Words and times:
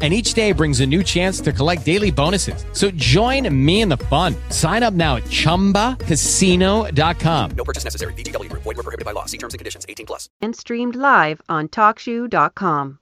And 0.00 0.14
each 0.14 0.32
day 0.34 0.52
brings 0.52 0.78
a 0.78 0.86
new 0.86 1.02
chance 1.02 1.40
to 1.40 1.52
collect 1.52 1.84
daily 1.84 2.12
bonuses. 2.12 2.64
So 2.72 2.92
join 2.92 3.52
me 3.52 3.80
in 3.80 3.88
the 3.88 3.96
fun. 3.96 4.36
Sign 4.50 4.84
up 4.84 4.94
now 4.94 5.16
at 5.16 5.24
chumbacasino.com. 5.24 7.50
No 7.56 7.64
purchase 7.64 7.82
necessary. 7.82 8.12
VGW 8.12 8.48
Group. 8.48 8.62
Void 8.62 8.76
were 8.76 8.84
prohibited 8.84 9.04
by 9.04 9.10
law. 9.10 9.24
See 9.24 9.38
terms 9.38 9.54
and 9.54 9.58
conditions. 9.58 9.84
18 9.88 10.06
plus. 10.06 10.28
and 10.40 10.54
streamed 10.54 10.94
live 10.94 11.40
on 11.48 11.66
TalkShoe.com. 11.66 13.00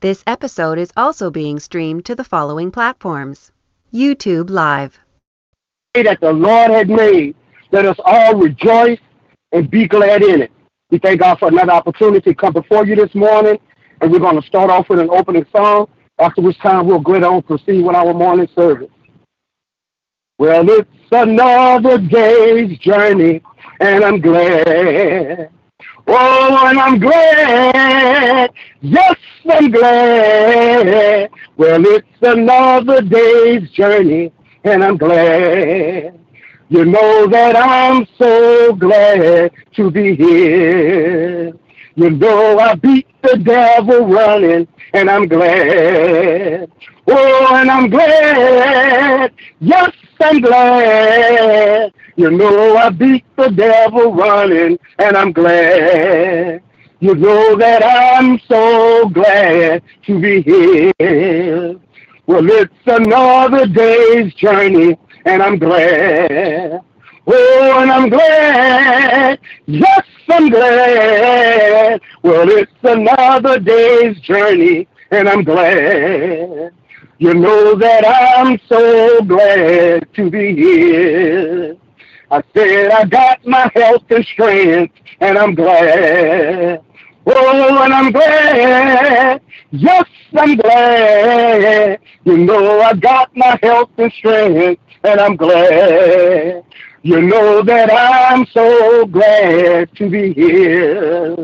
This 0.00 0.24
episode 0.26 0.78
is 0.78 0.90
also 0.96 1.30
being 1.30 1.60
streamed 1.60 2.04
to 2.06 2.16
the 2.16 2.24
following 2.24 2.72
platforms 2.72 3.52
YouTube 3.94 4.50
Live, 4.50 4.98
that 5.94 6.18
the 6.20 6.32
Lord 6.32 6.72
had 6.72 6.90
made. 6.90 7.36
Let 7.70 7.86
us 7.86 7.96
all 8.04 8.34
rejoice 8.34 8.98
and 9.52 9.70
be 9.70 9.86
glad 9.86 10.24
in 10.24 10.42
it. 10.42 10.50
We 10.90 10.98
thank 10.98 11.20
God 11.20 11.38
for 11.38 11.46
another 11.48 11.70
opportunity 11.72 12.30
to 12.30 12.34
come 12.34 12.52
before 12.52 12.84
you 12.84 12.96
this 12.96 13.14
morning, 13.14 13.58
and 14.02 14.10
we're 14.10 14.18
going 14.18 14.40
to 14.40 14.46
start 14.46 14.68
off 14.68 14.88
with 14.88 14.98
an 14.98 15.08
opening 15.10 15.46
song, 15.52 15.88
after 16.18 16.42
which 16.42 16.58
time 16.58 16.86
we'll 16.86 17.00
go 17.00 17.14
on 17.14 17.42
proceed 17.42 17.82
with 17.82 17.94
our 17.94 18.12
morning 18.12 18.48
service. 18.54 18.90
Well, 20.38 20.68
it's 20.68 20.90
another 21.12 21.98
day's 21.98 22.76
journey, 22.80 23.42
and 23.80 24.04
I'm 24.04 24.20
glad. 24.20 25.50
Oh, 26.08 26.66
and 26.66 26.80
I'm 26.80 26.98
glad. 26.98 28.50
Yes, 28.80 29.16
I'm 29.48 29.70
glad. 29.70 31.30
Well, 31.56 31.82
it's 31.86 32.08
another 32.22 33.02
day's 33.02 33.70
journey, 33.70 34.32
and 34.64 34.82
I'm 34.82 34.96
glad. 34.96 36.18
You 36.70 36.84
know 36.86 37.28
that 37.28 37.54
I'm 37.56 38.06
so 38.18 38.74
glad 38.74 39.52
to 39.76 39.90
be 39.92 40.16
here. 40.16 41.52
You 41.94 42.10
know 42.10 42.58
I 42.58 42.74
beat 42.74 43.06
the 43.22 43.36
devil 43.36 44.06
running, 44.06 44.66
and 44.94 45.10
I'm 45.10 45.26
glad. 45.28 46.70
Oh, 47.06 47.54
and 47.54 47.70
I'm 47.70 47.90
glad. 47.90 49.32
Yes, 49.60 49.92
I'm 50.20 50.40
glad. 50.40 51.92
You 52.16 52.30
know 52.30 52.76
I 52.76 52.88
beat 52.90 53.24
the 53.36 53.50
devil 53.50 54.12
running, 54.14 54.78
and 54.98 55.16
I'm 55.16 55.32
glad. 55.32 56.62
You 57.00 57.14
know 57.14 57.56
that 57.56 57.82
I'm 57.84 58.38
so 58.48 59.08
glad 59.10 59.82
to 60.06 60.20
be 60.20 60.40
here. 60.42 61.74
Well, 62.26 62.48
it's 62.48 62.74
another 62.86 63.66
day's 63.66 64.32
journey, 64.34 64.96
and 65.26 65.42
I'm 65.42 65.58
glad. 65.58 66.80
Oh, 67.26 67.78
and 67.80 67.90
I'm 67.90 68.08
glad. 68.08 69.38
Yes, 69.66 70.04
I'm 70.28 70.48
glad. 70.50 72.00
Well, 72.22 72.48
it's 72.50 72.72
another 72.82 73.58
day's 73.60 74.18
journey, 74.20 74.88
and 75.10 75.28
I'm 75.28 75.44
glad. 75.44 76.72
You 77.18 77.34
know 77.34 77.76
that 77.76 78.04
I'm 78.04 78.58
so 78.68 79.22
glad 79.22 80.12
to 80.14 80.30
be 80.30 80.54
here. 80.56 81.76
I 82.30 82.42
said 82.54 82.90
I 82.90 83.04
got 83.04 83.46
my 83.46 83.70
health 83.74 84.04
and 84.10 84.24
strength, 84.24 84.94
and 85.20 85.38
I'm 85.38 85.54
glad. 85.54 86.82
Oh, 87.26 87.82
and 87.84 87.94
I'm 87.94 88.10
glad. 88.10 89.40
Yes, 89.70 90.04
I'm 90.36 90.56
glad. 90.56 92.00
You 92.24 92.38
know 92.38 92.80
I 92.80 92.94
got 92.94 93.30
my 93.36 93.56
health 93.62 93.90
and 93.98 94.12
strength, 94.12 94.82
and 95.04 95.20
I'm 95.20 95.36
glad. 95.36 96.64
You 97.04 97.20
know 97.20 97.64
that 97.64 97.90
I'm 97.90 98.46
so 98.54 99.04
glad 99.06 99.92
to 99.96 100.08
be 100.08 100.32
here. 100.32 101.34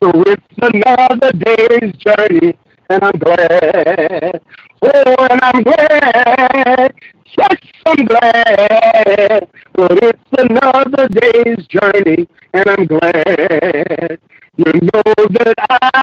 So 0.00 0.12
it's 0.24 0.42
another 0.62 1.32
day's 1.32 1.92
journey, 1.96 2.56
and 2.88 3.02
I'm 3.02 3.18
glad. 3.18 4.40
Oh, 4.82 5.26
and 5.30 5.40
I'm 5.42 5.64
glad. 5.64 6.94
Yes, 7.36 7.56
I'm 7.86 8.04
glad. 8.04 9.48
But 9.72 9.98
it's 10.00 10.30
another 10.38 11.08
day's 11.08 11.66
journey, 11.66 12.28
and 12.52 12.70
I'm 12.70 12.86
glad. 12.86 14.20
You 14.56 14.72
know 14.80 15.02
that 15.16 15.54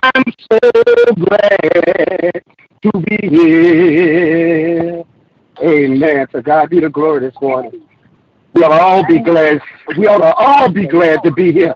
I'm 0.03 0.33
so 0.51 0.59
glad 1.15 2.43
to 2.81 2.91
be 3.07 3.29
here. 3.29 5.03
Amen. 5.63 6.27
To 6.33 6.41
God 6.41 6.69
be 6.69 6.81
the 6.81 6.89
glory 6.89 7.21
this 7.21 7.35
morning. 7.41 7.83
We 8.53 8.63
ought 8.63 8.77
to 8.77 8.83
all 8.83 9.05
be 9.05 9.19
glad. 9.19 9.61
We 9.97 10.07
ought 10.07 10.19
to 10.19 10.33
all 10.33 10.69
be 10.69 10.87
glad 10.87 11.23
to 11.23 11.31
be 11.31 11.51
here. 11.51 11.75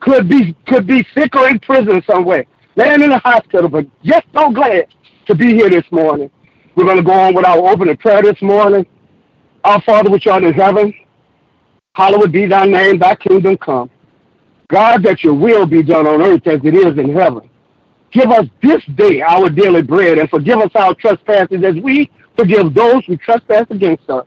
Could 0.00 0.28
be 0.28 0.54
could 0.66 0.86
be 0.86 1.06
sick 1.14 1.34
or 1.34 1.48
in 1.48 1.58
prison 1.58 2.02
somewhere, 2.06 2.46
laying 2.76 3.02
in 3.02 3.10
the 3.10 3.18
hospital, 3.18 3.68
but 3.68 3.86
just 4.04 4.26
so 4.32 4.50
glad 4.50 4.86
to 5.26 5.34
be 5.34 5.54
here 5.54 5.68
this 5.68 5.84
morning. 5.90 6.30
We're 6.76 6.84
going 6.84 6.98
to 6.98 7.02
go 7.02 7.12
on 7.12 7.34
with 7.34 7.44
our 7.44 7.58
opening 7.58 7.96
prayer 7.96 8.22
this 8.22 8.40
morning. 8.40 8.86
Our 9.64 9.82
Father 9.82 10.10
which 10.10 10.28
art 10.28 10.44
in 10.44 10.54
heaven, 10.54 10.94
hallowed 11.94 12.30
be 12.30 12.46
thy 12.46 12.64
name, 12.64 12.98
thy 13.00 13.16
kingdom 13.16 13.58
come. 13.58 13.90
God, 14.68 15.02
that 15.02 15.24
your 15.24 15.34
will 15.34 15.66
be 15.66 15.82
done 15.82 16.06
on 16.06 16.22
earth 16.22 16.46
as 16.46 16.60
it 16.62 16.74
is 16.74 16.96
in 16.96 17.12
heaven. 17.14 17.50
Give 18.12 18.30
us 18.30 18.46
this 18.62 18.82
day 18.94 19.20
our 19.20 19.50
daily 19.50 19.82
bread 19.82 20.18
and 20.18 20.30
forgive 20.30 20.58
us 20.60 20.70
our 20.74 20.94
trespasses 20.94 21.64
as 21.64 21.74
we 21.76 22.10
forgive 22.36 22.72
those 22.72 23.04
who 23.06 23.16
trespass 23.16 23.66
against 23.70 24.08
us. 24.08 24.26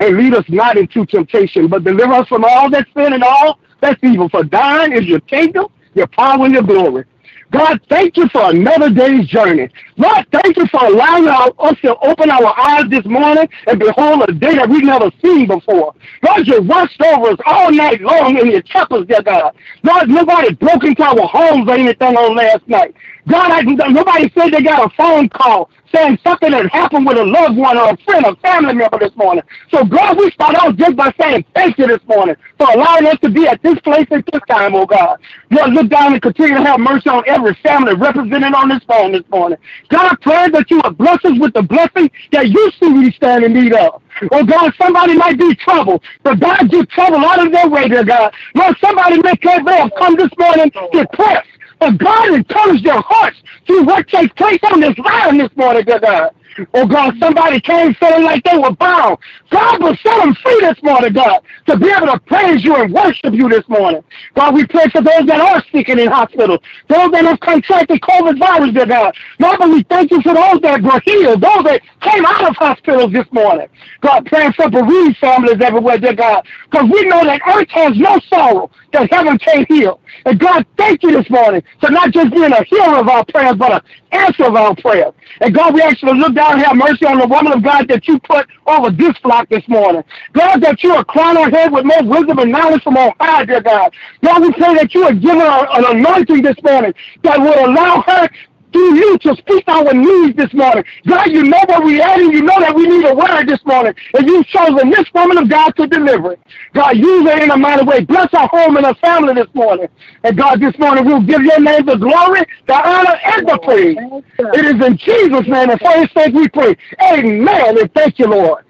And 0.00 0.16
lead 0.16 0.34
us 0.34 0.44
not 0.48 0.76
into 0.76 1.06
temptation, 1.06 1.68
but 1.68 1.84
deliver 1.84 2.14
us 2.14 2.28
from 2.28 2.44
all 2.44 2.70
that 2.70 2.86
sin 2.96 3.12
and 3.12 3.22
all 3.22 3.58
that's 3.80 4.02
evil. 4.02 4.28
For 4.28 4.44
thine 4.44 4.92
is 4.92 5.04
your 5.04 5.20
kingdom, 5.20 5.66
your 5.94 6.06
power, 6.08 6.44
and 6.44 6.54
your 6.54 6.62
glory. 6.62 7.04
God, 7.52 7.80
thank 7.88 8.16
you 8.16 8.28
for 8.28 8.50
another 8.50 8.90
day's 8.90 9.26
journey. 9.26 9.68
Lord, 9.96 10.24
thank 10.30 10.56
you 10.56 10.66
for 10.68 10.84
allowing 10.84 11.26
us 11.26 11.76
to 11.82 11.96
open 11.98 12.30
our 12.30 12.58
eyes 12.58 12.84
this 12.88 13.04
morning 13.04 13.48
and 13.66 13.78
behold 13.78 14.24
a 14.28 14.32
day 14.32 14.54
that 14.54 14.68
we've 14.68 14.84
never 14.84 15.10
seen 15.20 15.48
before. 15.48 15.92
Lord, 16.22 16.46
you 16.46 16.62
watched 16.62 17.02
over 17.02 17.30
us 17.30 17.38
all 17.44 17.72
night 17.72 18.00
long 18.02 18.38
and 18.38 18.52
you 18.52 18.62
kept 18.62 18.92
us, 18.92 19.04
dear 19.06 19.22
God. 19.22 19.56
Lord, 19.82 20.08
nobody 20.08 20.54
broke 20.54 20.84
into 20.84 21.02
our 21.02 21.26
homes 21.26 21.68
or 21.68 21.74
anything 21.74 22.16
on 22.16 22.36
last 22.36 22.66
night. 22.68 22.94
God, 23.26 23.50
I, 23.50 23.62
nobody 23.62 24.30
said 24.32 24.52
they 24.52 24.62
got 24.62 24.86
a 24.86 24.94
phone 24.94 25.28
call 25.28 25.70
saying 25.94 26.18
something 26.22 26.50
that 26.50 26.70
happened 26.70 27.06
with 27.06 27.18
a 27.18 27.24
loved 27.24 27.56
one 27.56 27.76
or 27.76 27.90
a 27.90 27.96
friend 27.98 28.24
or 28.24 28.34
family 28.36 28.74
member 28.74 28.98
this 28.98 29.14
morning. 29.16 29.42
So, 29.70 29.84
God, 29.84 30.18
we 30.18 30.30
start 30.30 30.54
out 30.56 30.76
just 30.76 30.96
by 30.96 31.12
saying 31.20 31.44
thank 31.54 31.78
you 31.78 31.86
this 31.86 32.00
morning 32.06 32.36
for 32.58 32.68
allowing 32.70 33.06
us 33.06 33.18
to 33.22 33.30
be 33.30 33.46
at 33.46 33.62
this 33.62 33.78
place 33.80 34.06
at 34.10 34.24
this 34.32 34.42
time, 34.48 34.74
oh 34.74 34.86
God. 34.86 35.18
Lord, 35.50 35.70
look 35.72 35.88
down 35.88 36.12
and 36.12 36.22
continue 36.22 36.54
to 36.54 36.62
have 36.62 36.80
mercy 36.80 37.08
on 37.08 37.24
every 37.26 37.54
family 37.62 37.94
represented 37.94 38.54
on 38.54 38.68
this 38.68 38.82
phone 38.84 39.12
this 39.12 39.28
morning. 39.30 39.58
God, 39.88 40.12
I 40.12 40.16
pray 40.20 40.50
that 40.50 40.70
you 40.70 40.80
will 40.82 40.92
bless 40.92 41.24
us 41.24 41.38
with 41.38 41.52
the 41.54 41.62
blessing 41.62 42.10
that 42.32 42.48
you 42.48 42.70
see 42.78 42.88
we 42.88 43.12
stand 43.12 43.44
in 43.44 43.52
need 43.52 43.72
of. 43.72 44.02
Oh 44.32 44.44
God, 44.44 44.72
somebody 44.80 45.16
might 45.16 45.38
be 45.38 45.54
trouble, 45.56 46.02
but 46.22 46.38
God, 46.40 46.70
get 46.70 46.88
trouble 46.90 47.18
out 47.18 47.44
of 47.44 47.52
their 47.52 47.68
way, 47.68 47.88
dear 47.88 48.04
God. 48.04 48.32
Lord, 48.54 48.76
somebody 48.80 49.18
may, 49.22 49.32
may 49.62 49.76
have 49.76 49.92
come 49.96 50.16
this 50.16 50.30
morning 50.38 50.70
depressed. 50.92 51.49
But 51.80 51.98
God 51.98 52.34
encouraged 52.34 52.84
their 52.84 53.00
hearts 53.00 53.38
through 53.66 53.84
what 53.84 54.06
takes 54.08 54.32
place 54.34 54.60
on 54.70 54.80
this 54.80 54.96
line 54.98 55.38
this 55.38 55.50
morning, 55.56 55.84
dear 55.84 55.98
God. 55.98 56.34
Oh 56.74 56.86
God, 56.86 57.14
somebody 57.18 57.60
came 57.60 57.94
feeling 57.94 58.24
like 58.24 58.42
they 58.44 58.56
were 58.56 58.72
bound. 58.72 59.18
God 59.50 59.82
will 59.82 59.96
set 59.96 60.18
them 60.18 60.34
free 60.42 60.60
this 60.60 60.82
morning, 60.82 61.12
God, 61.12 61.40
to 61.66 61.76
be 61.78 61.88
able 61.90 62.06
to 62.06 62.20
praise 62.20 62.64
you 62.64 62.74
and 62.76 62.92
worship 62.92 63.34
you 63.34 63.48
this 63.48 63.66
morning. 63.68 64.02
God, 64.34 64.54
we 64.54 64.66
pray 64.66 64.84
for 64.90 65.02
those 65.02 65.26
that 65.26 65.40
are 65.40 65.62
sick 65.72 65.88
in 65.88 65.98
hospitals, 66.08 66.60
those 66.88 67.10
that 67.12 67.24
have 67.24 67.40
contracted 67.40 68.00
COVID 68.00 68.38
virus, 68.38 68.74
dear 68.74 68.86
God. 68.86 69.14
Lord, 69.38 69.60
we 69.70 69.82
thank 69.84 70.10
you 70.10 70.20
for 70.22 70.34
those 70.34 70.60
that 70.62 70.82
were 70.82 71.00
healed, 71.04 71.40
those 71.40 71.64
that 71.64 71.82
came 72.00 72.24
out 72.26 72.48
of 72.48 72.56
hospitals 72.56 73.12
this 73.12 73.26
morning. 73.32 73.68
God, 74.00 74.26
praying 74.26 74.52
for 74.52 74.70
bereaved 74.70 75.18
families 75.18 75.60
everywhere, 75.60 75.98
dear 75.98 76.14
God, 76.14 76.46
because 76.70 76.88
we 76.90 77.02
know 77.06 77.24
that 77.24 77.40
earth 77.46 77.68
has 77.70 77.96
no 77.96 78.18
sorrow 78.28 78.70
that 78.92 79.12
heaven 79.12 79.38
can't 79.38 79.66
heal. 79.68 80.00
And 80.26 80.38
God, 80.38 80.66
thank 80.76 81.02
you 81.02 81.12
this 81.12 81.28
morning 81.30 81.62
for 81.80 81.90
not 81.90 82.10
just 82.12 82.30
being 82.32 82.52
a 82.52 82.64
hearer 82.64 82.98
of 82.98 83.08
our 83.08 83.24
prayers, 83.26 83.56
but 83.56 83.72
an 83.72 83.80
answer 84.12 84.44
of 84.44 84.54
our 84.56 84.74
prayers. 84.76 85.12
And 85.40 85.54
God, 85.54 85.74
we 85.74 85.82
actually 85.82 86.18
look 86.18 86.34
and 86.44 86.62
have 86.62 86.76
mercy 86.76 87.06
on 87.06 87.18
the 87.18 87.26
woman 87.26 87.52
of 87.52 87.62
God 87.62 87.88
that 87.88 88.06
you 88.08 88.18
put 88.20 88.48
over 88.66 88.90
this 88.90 89.16
flock 89.18 89.48
this 89.48 89.66
morning. 89.68 90.02
God, 90.32 90.62
that 90.62 90.82
you 90.82 90.94
are 90.94 91.04
crown 91.04 91.36
her 91.36 91.50
head 91.50 91.72
with 91.72 91.84
more 91.84 92.02
wisdom 92.02 92.38
and 92.38 92.50
knowledge 92.50 92.82
from 92.82 92.96
on 92.96 93.12
high, 93.20 93.44
dear 93.44 93.60
God. 93.60 93.92
God, 94.24 94.42
we 94.42 94.52
pray 94.52 94.74
that 94.74 94.94
you 94.94 95.04
are 95.04 95.14
giving 95.14 95.40
her 95.40 95.66
an 95.72 95.96
anointing 95.96 96.42
this 96.42 96.56
morning 96.62 96.94
that 97.22 97.38
will 97.38 97.66
allow 97.66 98.02
her 98.02 98.28
through 98.72 98.94
you 98.94 99.18
to 99.18 99.36
speak 99.36 99.64
our 99.68 99.92
needs 99.92 100.36
this 100.36 100.52
morning. 100.52 100.84
God, 101.06 101.30
you 101.30 101.42
know 101.42 101.60
where 101.68 101.80
we 101.80 102.00
at 102.00 102.18
and 102.18 102.32
you 102.32 102.42
know 102.42 102.58
that 102.60 102.74
we 102.74 102.86
need 102.86 103.04
a 103.04 103.14
word 103.14 103.48
this 103.48 103.64
morning. 103.64 103.94
And 104.14 104.26
you've 104.26 104.46
chosen 104.46 104.90
this 104.90 105.06
woman 105.14 105.38
of 105.38 105.48
God 105.48 105.72
to 105.76 105.86
deliver 105.86 106.32
it. 106.32 106.40
God, 106.74 106.96
use 106.96 107.28
her 107.28 107.42
in 107.42 107.50
a 107.50 107.56
mighty 107.56 107.84
way. 107.84 108.04
Bless 108.04 108.32
our 108.34 108.48
home 108.48 108.76
and 108.76 108.86
our 108.86 108.94
family 108.96 109.34
this 109.34 109.52
morning. 109.54 109.88
And 110.24 110.36
God, 110.36 110.60
this 110.60 110.76
morning 110.78 111.04
we'll 111.04 111.22
give 111.22 111.42
your 111.42 111.60
name 111.60 111.86
the 111.86 111.96
glory, 111.96 112.42
the 112.66 112.74
honor, 112.74 113.18
and 113.24 113.48
the 113.48 113.58
praise. 113.58 113.96
It 114.38 114.64
is 114.64 114.86
in 114.86 114.96
Jesus' 114.96 115.48
name 115.48 115.70
and 115.70 115.80
for 115.80 115.92
his 115.92 116.10
sake 116.12 116.34
we 116.34 116.48
pray. 116.48 116.76
Amen. 117.02 117.78
And 117.78 117.92
thank 117.94 118.18
you, 118.18 118.26
Lord. 118.26 118.64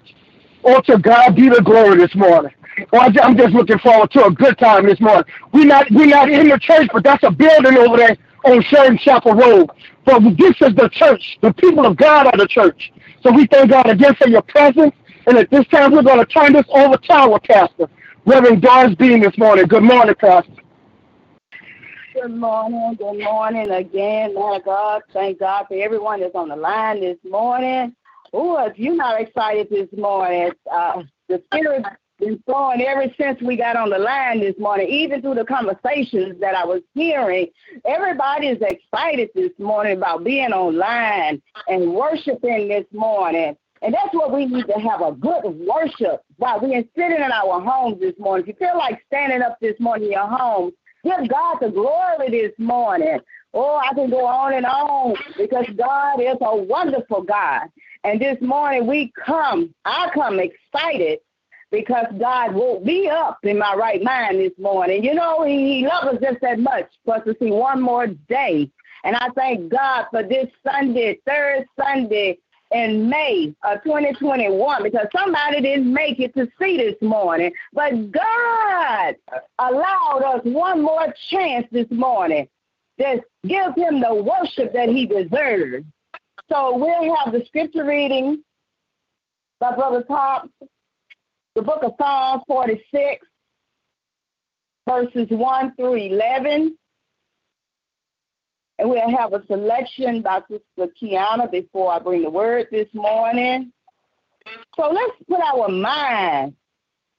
Oh, 0.63 0.81
to 0.81 0.97
God 0.97 1.35
be 1.35 1.49
the 1.49 1.61
glory 1.61 1.97
this 1.97 2.13
morning. 2.15 2.51
Oh, 2.93 2.99
I'm 2.99 3.37
just 3.37 3.53
looking 3.53 3.79
forward 3.79 4.11
to 4.11 4.25
a 4.25 4.31
good 4.31 4.57
time 4.57 4.85
this 4.85 4.99
morning. 4.99 5.25
We're 5.53 5.65
not 5.65 5.87
we're 5.91 6.05
not 6.05 6.29
in 6.29 6.47
the 6.47 6.57
church, 6.57 6.89
but 6.93 7.03
that's 7.03 7.23
a 7.23 7.31
building 7.31 7.77
over 7.77 7.97
there 7.97 8.17
on 8.45 8.61
Sharon 8.63 8.97
Chapel 8.97 9.33
Road. 9.33 9.69
But 10.05 10.21
this 10.37 10.55
is 10.61 10.75
the 10.75 10.89
church. 10.91 11.37
The 11.41 11.53
people 11.53 11.85
of 11.85 11.95
God 11.97 12.27
are 12.27 12.37
the 12.37 12.47
church. 12.47 12.91
So 13.23 13.31
we 13.31 13.45
thank 13.47 13.69
God 13.69 13.89
again 13.89 14.15
for 14.15 14.27
your 14.27 14.41
presence. 14.41 14.93
And 15.27 15.37
at 15.37 15.49
this 15.51 15.65
time, 15.67 15.91
we're 15.91 16.01
going 16.01 16.19
to 16.19 16.25
turn 16.25 16.53
this 16.53 16.65
over 16.69 16.97
to 16.97 17.13
our 17.13 17.39
pastor, 17.39 17.87
Reverend 18.25 18.61
Doris 18.61 18.95
Bean 18.95 19.21
this 19.21 19.37
morning. 19.37 19.67
Good 19.67 19.83
morning, 19.83 20.15
Pastor. 20.15 20.51
Good 22.13 22.35
morning. 22.35 22.95
Good 22.95 23.19
morning 23.19 23.69
again, 23.69 24.33
my 24.33 24.59
God. 24.65 25.03
Thank 25.13 25.39
God 25.39 25.65
for 25.67 25.75
everyone 25.75 26.19
that's 26.19 26.35
on 26.35 26.49
the 26.49 26.55
line 26.55 27.01
this 27.01 27.17
morning. 27.23 27.95
Oh, 28.33 28.65
if 28.65 28.77
you're 28.79 28.95
not 28.95 29.21
excited 29.21 29.69
this 29.69 29.87
morning, 29.97 30.51
uh, 30.71 31.03
the 31.27 31.41
Spirit 31.53 31.85
been 32.21 32.41
flowing 32.45 32.81
ever 32.81 33.05
since 33.19 33.41
we 33.41 33.57
got 33.57 33.75
on 33.75 33.89
the 33.89 33.97
line 33.97 34.39
this 34.39 34.55
morning, 34.59 34.87
even 34.87 35.21
through 35.21 35.35
the 35.35 35.43
conversations 35.43 36.39
that 36.39 36.55
I 36.55 36.63
was 36.63 36.81
hearing. 36.93 37.47
Everybody 37.83 38.47
is 38.47 38.61
excited 38.61 39.31
this 39.33 39.51
morning 39.57 39.97
about 39.97 40.23
being 40.23 40.53
online 40.53 41.41
and 41.67 41.93
worshiping 41.93 42.69
this 42.69 42.85
morning. 42.93 43.57
And 43.81 43.93
that's 43.93 44.13
what 44.13 44.31
we 44.31 44.45
need 44.45 44.67
to 44.67 44.79
have 44.79 45.01
a 45.01 45.11
good 45.11 45.43
worship 45.67 46.21
while 46.37 46.59
we're 46.61 46.83
sitting 46.95 47.17
in 47.17 47.31
our 47.31 47.59
homes 47.59 47.99
this 47.99 48.13
morning. 48.19 48.43
If 48.43 48.49
you 48.49 48.67
feel 48.67 48.77
like 48.77 49.03
standing 49.07 49.41
up 49.41 49.57
this 49.59 49.79
morning 49.79 50.05
in 50.05 50.11
your 50.11 50.27
home, 50.27 50.71
give 51.03 51.27
God 51.27 51.57
the 51.59 51.69
glory 51.69 52.29
this 52.29 52.53
morning. 52.59 53.19
Oh, 53.55 53.77
I 53.77 53.93
can 53.95 54.11
go 54.11 54.27
on 54.27 54.53
and 54.53 54.67
on 54.67 55.15
because 55.35 55.65
God 55.75 56.21
is 56.21 56.37
a 56.39 56.55
wonderful 56.55 57.23
God. 57.23 57.69
And 58.03 58.21
this 58.21 58.37
morning 58.39 58.85
we 58.85 59.11
come, 59.25 59.73
I 59.83 60.09
come 60.13 60.39
excited 60.39 61.19
because 61.71 62.07
God 62.19 62.53
woke 62.53 62.83
me 62.83 63.07
up 63.07 63.39
in 63.43 63.57
my 63.57 63.73
right 63.75 64.03
mind 64.03 64.39
this 64.39 64.57
morning. 64.59 65.03
You 65.03 65.15
know, 65.15 65.43
He, 65.43 65.79
he 65.79 65.87
loves 65.87 66.15
us 66.15 66.21
just 66.21 66.41
that 66.41 66.59
much 66.59 66.89
for 67.05 67.15
us 67.15 67.23
to 67.25 67.35
see 67.39 67.51
one 67.51 67.81
more 67.81 68.07
day. 68.07 68.69
And 69.03 69.15
I 69.15 69.29
thank 69.35 69.71
God 69.71 70.05
for 70.11 70.21
this 70.21 70.47
Sunday, 70.63 71.19
third 71.25 71.65
Sunday 71.79 72.37
in 72.71 73.09
May 73.09 73.53
of 73.63 73.83
2021 73.83 74.83
because 74.83 75.07
somebody 75.15 75.61
didn't 75.61 75.91
make 75.91 76.19
it 76.19 76.33
to 76.35 76.47
see 76.59 76.77
this 76.77 76.95
morning. 77.01 77.51
But 77.73 78.11
God 78.11 79.15
allowed 79.59 80.23
us 80.23 80.41
one 80.43 80.81
more 80.81 81.13
chance 81.29 81.67
this 81.71 81.89
morning. 81.89 82.47
Just 82.99 83.21
give 83.45 83.75
him 83.75 83.99
the 83.99 84.13
worship 84.13 84.73
that 84.73 84.89
he 84.89 85.05
deserves. 85.05 85.85
So 86.49 86.77
we'll 86.77 87.15
have 87.15 87.33
the 87.33 87.43
scripture 87.47 87.85
reading 87.85 88.43
by 89.59 89.75
Brother 89.75 90.03
Top 90.03 90.49
the 91.55 91.61
book 91.61 91.83
of 91.83 91.93
Psalms 91.99 92.43
46, 92.47 93.25
verses 94.87 95.27
1 95.29 95.75
through 95.75 95.95
11. 95.95 96.77
And 98.79 98.89
we'll 98.89 99.17
have 99.17 99.33
a 99.33 99.45
selection 99.45 100.21
by 100.21 100.41
Sister 100.49 100.91
Kiana 101.01 101.51
before 101.51 101.93
I 101.93 101.99
bring 101.99 102.23
the 102.23 102.29
word 102.29 102.67
this 102.71 102.87
morning. 102.93 103.71
So 104.75 104.89
let's 104.89 105.13
put 105.29 105.39
our 105.39 105.69
mind 105.69 106.55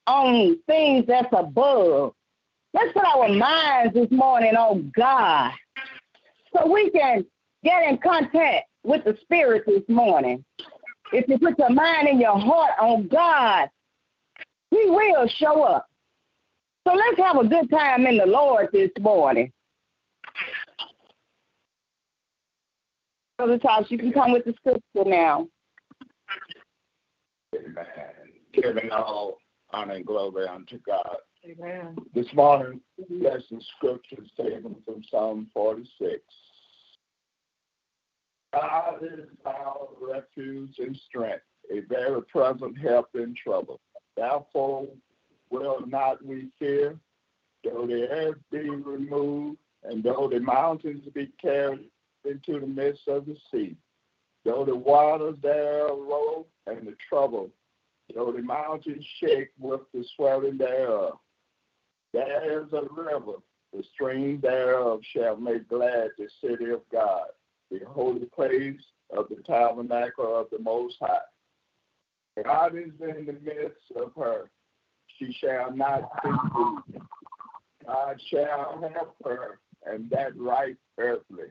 on 0.06 0.58
things 0.66 1.04
that's 1.06 1.32
above. 1.32 2.14
Let's 2.74 2.92
put 2.92 3.04
our 3.04 3.28
minds 3.28 3.94
this 3.94 4.10
morning 4.10 4.56
on 4.56 4.90
God 4.96 5.52
so 6.52 6.70
we 6.70 6.90
can 6.90 7.24
get 7.62 7.82
in 7.88 7.98
contact 7.98 8.66
with 8.82 9.04
the 9.04 9.16
Spirit 9.22 9.64
this 9.66 9.82
morning. 9.88 10.44
If 11.12 11.28
you 11.28 11.38
put 11.38 11.58
your 11.58 11.70
mind 11.70 12.08
and 12.08 12.18
your 12.18 12.38
heart 12.38 12.72
on 12.80 13.06
God, 13.06 13.68
he 14.72 14.88
will 14.88 15.28
show 15.28 15.62
up. 15.62 15.86
So 16.86 16.94
let's 16.94 17.18
have 17.18 17.36
a 17.36 17.46
good 17.46 17.70
time 17.70 18.06
in 18.06 18.16
the 18.16 18.26
Lord 18.26 18.68
this 18.72 18.90
morning. 18.98 19.52
Brother 23.36 23.58
Tosh, 23.58 23.86
you 23.90 23.98
can 23.98 24.12
come 24.12 24.32
with 24.32 24.44
the 24.46 24.54
scripture 24.54 25.08
now. 25.08 25.46
Amen. 27.54 27.84
Giving 28.54 28.90
all 28.90 29.38
honor 29.72 29.94
and 29.94 30.06
glory 30.06 30.46
unto 30.48 30.78
God. 30.86 31.16
Amen. 31.44 31.96
This 32.14 32.32
morning, 32.32 32.80
lesson 33.10 33.60
scripture 33.76 34.22
taken 34.36 34.76
from 34.86 35.02
Psalm 35.10 35.50
46. 35.52 36.20
God 38.54 39.02
is 39.02 39.28
our 39.44 39.88
refuge 40.00 40.76
and 40.78 40.96
strength, 41.08 41.42
a 41.70 41.80
very 41.88 42.22
present 42.22 42.78
help 42.78 43.08
in 43.14 43.34
trouble. 43.42 43.80
Therefore 44.16 44.88
will 45.50 45.86
not 45.86 46.24
we 46.24 46.48
fear, 46.58 46.98
though 47.64 47.86
the 47.86 48.08
earth 48.08 48.38
be 48.50 48.70
removed, 48.70 49.58
and 49.84 50.02
though 50.02 50.28
the 50.32 50.40
mountains 50.40 51.06
be 51.14 51.30
carried 51.40 51.90
into 52.24 52.60
the 52.60 52.66
midst 52.66 53.08
of 53.08 53.26
the 53.26 53.36
sea, 53.50 53.76
though 54.44 54.64
the 54.64 54.76
waters 54.76 55.36
thereof 55.42 55.98
roll 55.98 56.48
and 56.66 56.86
the 56.86 56.96
trouble, 57.08 57.50
though 58.14 58.32
the 58.32 58.42
mountains 58.42 59.04
shake 59.18 59.50
with 59.58 59.80
the 59.92 60.04
swelling 60.16 60.58
thereof. 60.58 61.18
There 62.12 62.62
is 62.62 62.72
a 62.72 62.82
river, 62.92 63.38
the 63.72 63.82
stream 63.94 64.40
thereof 64.40 65.00
shall 65.02 65.36
make 65.36 65.68
glad 65.68 66.10
the 66.18 66.28
city 66.40 66.70
of 66.70 66.82
God, 66.92 67.26
the 67.70 67.80
holy 67.86 68.26
place 68.26 68.80
of 69.16 69.28
the 69.28 69.42
tabernacle 69.46 70.38
of 70.38 70.48
the 70.50 70.58
Most 70.58 70.96
High. 71.00 71.18
God 72.44 72.76
is 72.76 72.92
in 73.00 73.26
the 73.26 73.36
midst 73.44 73.92
of 73.96 74.12
her. 74.16 74.50
She 75.18 75.32
shall 75.40 75.74
not 75.74 76.10
be 76.22 76.30
moved. 76.54 77.06
God 77.86 78.20
shall 78.30 78.90
help 78.94 79.16
her, 79.24 79.58
and 79.84 80.08
that 80.10 80.36
right 80.36 80.76
earthly. 80.98 81.48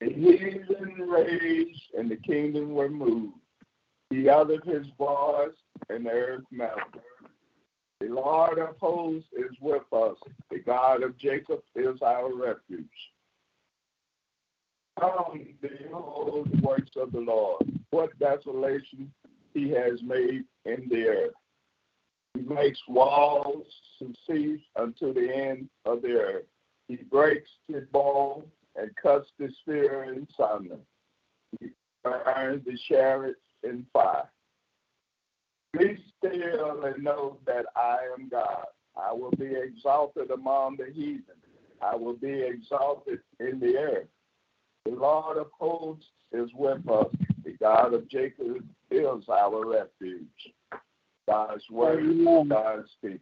The 0.00 0.10
heathen 0.10 0.94
raged, 1.08 1.94
and 1.96 2.10
the 2.10 2.16
kingdom 2.16 2.74
were 2.74 2.88
moved. 2.88 3.34
He 4.10 4.28
uttered 4.28 4.64
his 4.64 4.86
voice, 4.96 5.50
and 5.88 6.06
the 6.06 6.10
earth 6.10 6.44
melted. 6.50 7.02
The 8.00 8.06
Lord 8.06 8.58
of 8.58 8.76
hosts 8.78 9.28
is 9.36 9.56
with 9.60 9.82
us. 9.92 10.16
The 10.50 10.60
God 10.60 11.02
of 11.02 11.18
Jacob 11.18 11.60
is 11.74 12.00
our 12.00 12.32
refuge. 12.32 12.86
Come, 15.00 15.46
behold 15.60 16.48
the 16.52 16.66
works 16.66 16.92
of 16.96 17.12
the 17.12 17.20
Lord. 17.20 17.77
What 17.90 18.18
desolation 18.18 19.10
he 19.54 19.70
has 19.70 20.02
made 20.02 20.44
in 20.64 20.88
the 20.88 21.08
earth. 21.08 21.34
He 22.34 22.42
makes 22.42 22.78
walls 22.86 23.66
to 23.98 24.12
cease 24.26 24.60
unto 24.76 25.12
the 25.12 25.34
end 25.34 25.68
of 25.84 26.02
the 26.02 26.12
earth. 26.12 26.44
He 26.86 26.96
breaks 26.96 27.50
the 27.68 27.86
bow 27.92 28.44
and 28.76 28.94
cuts 28.96 29.28
the 29.38 29.50
spear 29.60 30.04
in 30.04 30.28
sunder. 30.36 30.78
He 31.58 31.70
burns 32.04 32.64
the 32.64 32.78
chariots 32.88 33.40
in 33.64 33.84
fire. 33.92 34.30
Be 35.72 35.98
still 36.16 36.84
and 36.84 37.02
know 37.02 37.38
that 37.46 37.66
I 37.76 37.98
am 38.18 38.28
God. 38.28 38.66
I 38.96 39.12
will 39.12 39.32
be 39.32 39.54
exalted 39.54 40.30
among 40.30 40.76
the 40.76 40.92
heathen. 40.92 41.22
I 41.82 41.94
will 41.94 42.14
be 42.14 42.42
exalted 42.42 43.20
in 43.38 43.60
the 43.60 43.76
earth. 43.76 44.08
The 44.84 44.92
Lord 44.92 45.36
of 45.36 45.48
hosts 45.58 46.06
is 46.32 46.50
with 46.54 46.88
us. 46.88 47.06
The 47.60 47.64
God 47.66 47.94
of 47.94 48.08
Jacob 48.08 48.64
is 48.90 49.28
our 49.28 49.66
refuge. 49.66 50.26
God's 51.26 51.64
word, 51.70 52.00
Amen. 52.00 52.48
God's 52.48 52.88
people. 53.02 53.18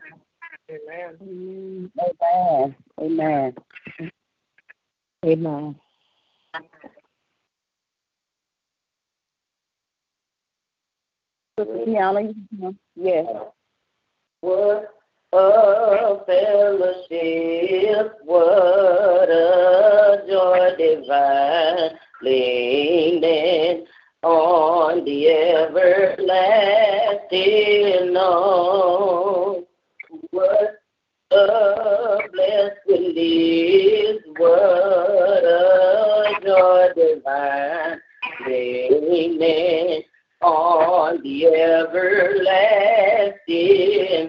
Amen. 0.71 1.93
Amen. 1.99 2.75
Amen. 3.01 3.55
Amen. 5.25 5.77
Sister 11.59 11.73
Kiana, 11.87 12.35
yes. 12.95 13.27
What 14.41 14.95
a 15.33 16.19
fellowship, 16.27 18.13
what 18.25 19.31
a 19.31 20.23
joy 20.29 20.71
divine, 20.79 21.99
leaning 22.23 23.86
on 24.27 25.05
the 25.05 25.29
everlasting 25.29 25.87
arms. 28.17 29.65
What 30.31 30.81
a 31.31 32.19
blessing 32.33 33.15
is, 33.17 34.19
what 34.37 35.45
a 35.45 36.35
joy 36.45 36.89
divine, 36.97 38.01
amen, 38.49 40.03
on 40.43 41.23
the 41.23 41.47
everlasting 41.47 42.75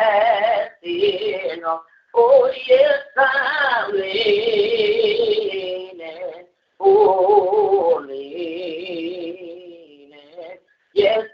Oh, 2.16 2.52
yes, 2.68 3.04
I'm 3.16 3.92
leaning. 3.94 5.57
Oh, 6.80 8.06
Yes, 10.94 11.27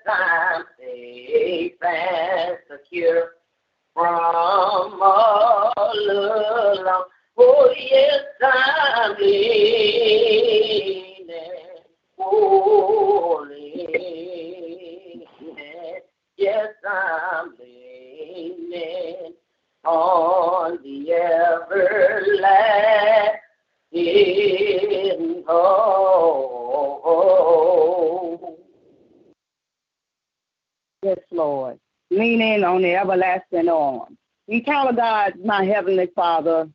Eternal 34.64 34.94
God, 34.94 35.34
my 35.44 35.66
heavenly 35.66 36.08
Father, 36.16 36.70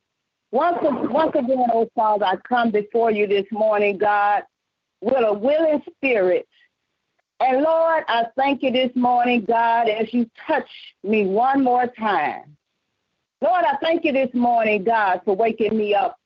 once, 0.50 0.76
once 0.82 1.30
again, 1.34 1.66
oh 1.72 1.88
Father, 1.94 2.26
I 2.26 2.36
come 2.36 2.70
before 2.70 3.10
you 3.10 3.26
this 3.26 3.46
morning, 3.50 3.96
God, 3.96 4.42
with 5.00 5.24
a 5.26 5.32
willing 5.32 5.82
spirit. 5.96 6.46
And 7.40 7.62
Lord, 7.62 8.04
I 8.08 8.26
thank 8.36 8.62
you 8.62 8.70
this 8.70 8.90
morning, 8.94 9.44
God, 9.46 9.88
as 9.88 10.12
you 10.12 10.28
touch 10.46 10.68
me 11.02 11.26
one 11.26 11.64
more 11.64 11.86
time. 11.86 12.56
Lord, 13.40 13.64
I 13.64 13.76
thank 13.82 14.04
you 14.04 14.12
this 14.12 14.34
morning, 14.34 14.84
God, 14.84 15.22
for 15.24 15.34
waking 15.34 15.76
me 15.76 15.94
up 15.94 16.18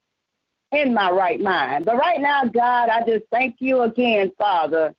in 0.73 0.93
my 0.93 1.11
right 1.11 1.41
mind. 1.41 1.85
But 1.85 1.97
right 1.97 2.21
now, 2.21 2.45
God, 2.45 2.89
I 2.89 3.05
just 3.07 3.25
thank 3.31 3.57
you 3.61 3.83
again, 3.83 4.33
Father, 4.37 4.95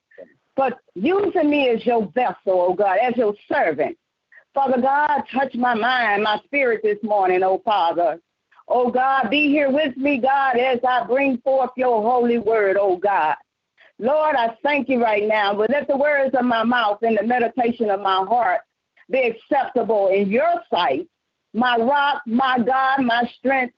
for 0.55 0.69
using 0.95 1.49
me 1.49 1.69
as 1.69 1.85
your 1.85 2.05
vessel, 2.13 2.37
oh 2.47 2.73
God, 2.73 2.99
as 2.99 3.17
your 3.17 3.33
servant. 3.51 3.97
Father 4.53 4.79
God, 4.79 5.23
touch 5.33 5.55
my 5.55 5.73
mind, 5.73 6.23
my 6.23 6.39
spirit 6.45 6.81
this 6.83 6.99
morning, 7.01 7.41
oh 7.43 7.61
Father. 7.65 8.19
Oh 8.67 8.91
God, 8.91 9.29
be 9.29 9.49
here 9.49 9.71
with 9.71 9.97
me, 9.97 10.19
God, 10.19 10.57
as 10.57 10.79
I 10.87 11.05
bring 11.05 11.39
forth 11.39 11.71
your 11.75 12.01
holy 12.01 12.37
word, 12.37 12.77
oh 12.79 12.97
God. 12.97 13.35
Lord, 13.99 14.35
I 14.35 14.55
thank 14.63 14.89
you 14.89 15.01
right 15.01 15.27
now, 15.27 15.55
but 15.55 15.69
let 15.69 15.87
the 15.87 15.97
words 15.97 16.35
of 16.37 16.45
my 16.45 16.63
mouth 16.63 16.99
and 17.01 17.17
the 17.17 17.23
meditation 17.23 17.89
of 17.89 17.99
my 17.99 18.23
heart 18.27 18.61
be 19.09 19.21
acceptable 19.21 20.09
in 20.09 20.29
your 20.29 20.61
sight, 20.69 21.07
my 21.53 21.77
rock, 21.77 22.21
my 22.25 22.59
God, 22.59 23.03
my 23.03 23.29
strength. 23.39 23.73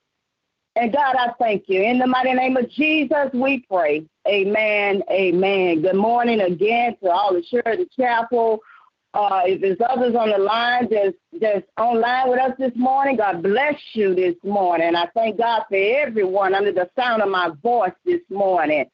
And 0.76 0.92
God, 0.92 1.16
I 1.18 1.32
thank 1.40 1.66
you. 1.68 1.82
In 1.82 2.00
the 2.00 2.08
mighty 2.08 2.34
name 2.34 2.58
of 2.58 2.70
Jesus, 2.70 3.30
we 3.34 3.66
pray. 3.70 4.06
Amen. 4.28 5.04
Amen. 5.10 5.82
Good 5.82 5.96
morning 5.96 6.42
again 6.42 6.98
to 7.02 7.10
all 7.10 7.34
the 7.34 7.44
Sheridan 7.44 7.88
Chapel. 7.98 8.60
Uh, 9.16 9.44
if 9.46 9.62
there's 9.62 9.78
others 9.90 10.14
on 10.14 10.30
the 10.30 10.38
line 10.38 10.90
that's, 10.92 11.16
that's 11.40 11.66
online 11.78 12.30
with 12.30 12.38
us 12.38 12.52
this 12.60 12.76
morning, 12.76 13.16
God 13.16 13.42
bless 13.42 13.80
you 13.94 14.14
this 14.14 14.36
morning. 14.44 14.94
I 14.94 15.06
thank 15.16 15.38
God 15.38 15.64
for 15.70 15.78
everyone 15.78 16.54
under 16.54 16.74
the 16.74 16.90
sound 16.98 17.22
of 17.22 17.30
my 17.30 17.52
voice 17.64 17.94
this 18.04 18.20
morning. 18.30 18.86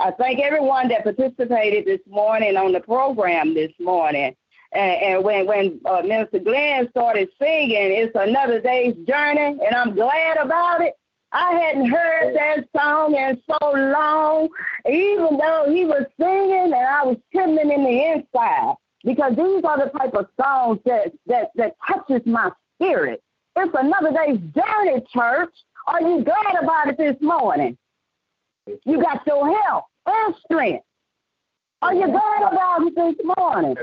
I 0.00 0.12
thank 0.12 0.40
everyone 0.40 0.88
that 0.88 1.04
participated 1.04 1.84
this 1.84 2.00
morning 2.08 2.56
on 2.56 2.72
the 2.72 2.80
program 2.80 3.52
this 3.52 3.72
morning. 3.78 4.34
And, 4.72 5.02
and 5.02 5.24
when 5.24 5.46
when 5.46 5.80
uh, 5.84 6.00
Minister 6.00 6.38
Glenn 6.38 6.88
started 6.88 7.28
singing, 7.38 7.92
it's 7.92 8.14
another 8.14 8.62
day's 8.62 8.94
journey, 9.06 9.58
and 9.66 9.74
I'm 9.74 9.94
glad 9.94 10.38
about 10.38 10.80
it. 10.80 10.94
I 11.32 11.52
hadn't 11.52 11.90
heard 11.90 12.34
that 12.36 12.64
song 12.74 13.14
in 13.14 13.42
so 13.46 13.70
long, 13.70 14.48
even 14.86 15.36
though 15.36 15.66
he 15.68 15.84
was 15.84 16.06
singing, 16.18 16.72
and 16.72 16.74
I 16.74 17.04
was 17.04 17.18
trembling 17.32 17.70
in 17.70 17.84
the 17.84 18.12
inside 18.12 18.76
because 19.08 19.34
these 19.36 19.64
are 19.64 19.78
the 19.78 19.90
type 19.98 20.12
of 20.12 20.26
songs 20.38 20.80
that 20.84 21.12
that 21.26 21.50
that 21.54 21.74
touches 21.88 22.20
my 22.26 22.50
spirit. 22.76 23.22
It's 23.56 23.74
another 23.74 24.10
day's 24.10 24.38
journey, 24.54 25.02
church. 25.10 25.54
Are 25.86 26.02
you 26.02 26.22
glad 26.22 26.62
about 26.62 26.88
it 26.88 26.98
this 26.98 27.16
morning? 27.22 27.78
You 28.66 29.02
got 29.02 29.26
your 29.26 29.58
health 29.62 29.84
and 30.04 30.34
strength. 30.44 30.84
Are 31.80 31.94
you 31.94 32.06
glad 32.06 32.52
about 32.52 32.82
it 32.82 32.94
this 32.94 33.14
morning? 33.38 33.76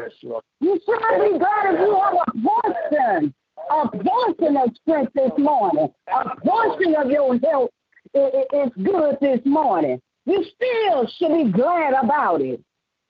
You 0.60 0.79
should 0.86 1.32
be 1.34 1.39
glad 1.39 1.74
if 1.74 1.79
you 1.79 2.00
have 2.00 2.13
a 2.13 2.32
portion, 2.48 3.34
a 3.72 3.88
portion 3.88 4.58
of 4.58 4.70
strength 4.84 5.13
this 5.15 5.32
morning. 5.39 5.88
A 6.13 6.36
portion 6.41 6.96
of 6.96 7.10
your 7.10 7.39
health 7.39 7.72
is 8.13 8.72
good 8.84 9.17
this 9.22 9.41
morning. 9.44 10.00
You 10.27 10.46
still 10.55 11.08
should 11.17 11.34
be 11.46 11.51
glad 11.51 11.94
about 11.94 12.41
it. 12.41 12.62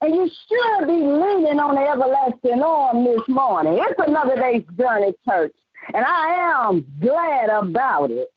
And 0.05 0.13
you 0.13 0.29
should 0.29 0.85
be 0.85 0.93
leaning 0.93 1.59
on 1.59 1.73
the 1.73 1.81
everlasting 1.81 2.61
arm 2.61 3.05
this 3.05 3.27
morning. 3.27 3.79
It's 3.81 3.99
another 4.07 4.35
day's 4.35 4.61
journey, 4.77 5.15
church. 5.27 5.55
And 5.95 6.05
I 6.05 6.69
am 6.69 6.85
glad 7.01 7.49
about 7.49 8.11
it. 8.11 8.27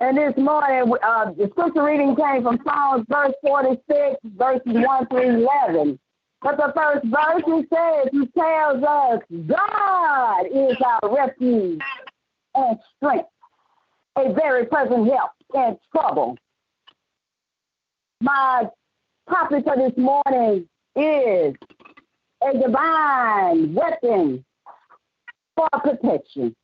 And 0.00 0.16
this 0.16 0.32
morning, 0.38 0.94
uh, 1.02 1.32
the 1.32 1.50
scripture 1.50 1.84
reading 1.84 2.16
came 2.16 2.42
from 2.42 2.58
Psalms 2.64 3.04
verse 3.10 3.34
46, 3.42 4.16
verses 4.38 4.62
1 4.64 5.06
through 5.08 5.46
11. 5.68 5.98
But 6.40 6.56
the 6.56 6.72
first 6.74 7.04
verse 7.04 7.42
he 7.44 7.66
says, 7.68 8.08
he 8.12 8.26
tells 8.28 8.82
us, 8.82 9.20
God 9.46 10.46
is 10.46 10.78
our 10.80 11.14
refuge 11.14 11.82
and 12.54 12.78
strength, 12.96 13.28
a 14.16 14.32
very 14.32 14.64
present 14.64 15.10
help 15.12 15.32
in 15.54 15.76
trouble. 15.92 16.38
My 18.22 18.64
topic 19.28 19.64
for 19.64 19.76
this 19.76 19.92
morning 19.98 20.66
is 20.96 21.54
a 22.42 22.58
divine 22.58 23.74
weapon 23.74 24.44
for 25.54 25.68
protection 25.82 26.54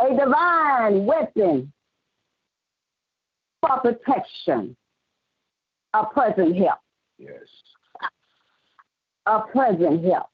a 0.00 0.16
divine 0.16 1.06
weapon 1.06 1.72
for 3.60 3.80
protection, 3.80 4.76
a 5.94 6.06
present 6.06 6.56
help. 6.56 6.78
Yes. 7.18 7.40
A 9.26 9.40
present 9.40 10.04
help. 10.04 10.26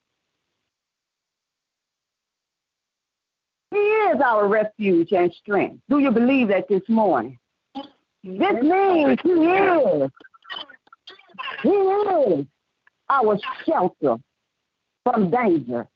He 3.71 3.79
is 3.79 4.21
our 4.23 4.49
refuge 4.49 5.13
and 5.13 5.33
strength. 5.33 5.81
Do 5.89 5.99
you 5.99 6.11
believe 6.11 6.49
that 6.49 6.69
this 6.69 6.83
morning? 6.89 7.39
This 8.23 8.63
means 8.63 9.19
He 9.23 9.31
is. 9.31 10.11
He 11.63 11.69
is 11.69 12.47
our 13.09 13.39
shelter 13.67 14.17
from 15.05 15.31
danger. 15.31 15.87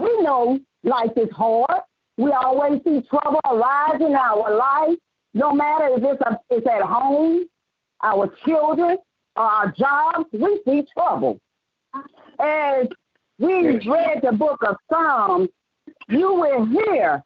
We 0.00 0.22
know 0.22 0.58
life 0.82 1.12
is 1.16 1.30
hard. 1.30 1.82
We 2.16 2.32
always 2.32 2.80
see 2.84 3.02
trouble 3.10 3.40
arise 3.44 4.00
in 4.00 4.14
our 4.14 4.56
life, 4.56 4.98
no 5.34 5.52
matter 5.52 5.88
if 5.96 6.02
it's, 6.04 6.20
a, 6.22 6.38
it's 6.50 6.66
at 6.66 6.82
home, 6.82 7.46
our 8.02 8.32
children, 8.46 8.98
our 9.36 9.72
jobs, 9.72 10.28
we 10.32 10.60
see 10.64 10.84
trouble. 10.96 11.38
As 12.38 12.86
we 13.38 13.78
read 13.88 14.20
the 14.22 14.32
book 14.32 14.62
of 14.66 14.76
Psalms, 14.90 15.48
you 16.08 16.34
will 16.34 16.66
hear 16.66 17.22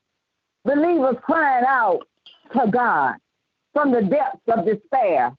believers 0.64 1.16
crying 1.22 1.64
out 1.66 2.00
to 2.54 2.70
God 2.70 3.16
from 3.72 3.92
the 3.92 4.02
depths 4.02 4.40
of 4.48 4.64
despair. 4.64 5.32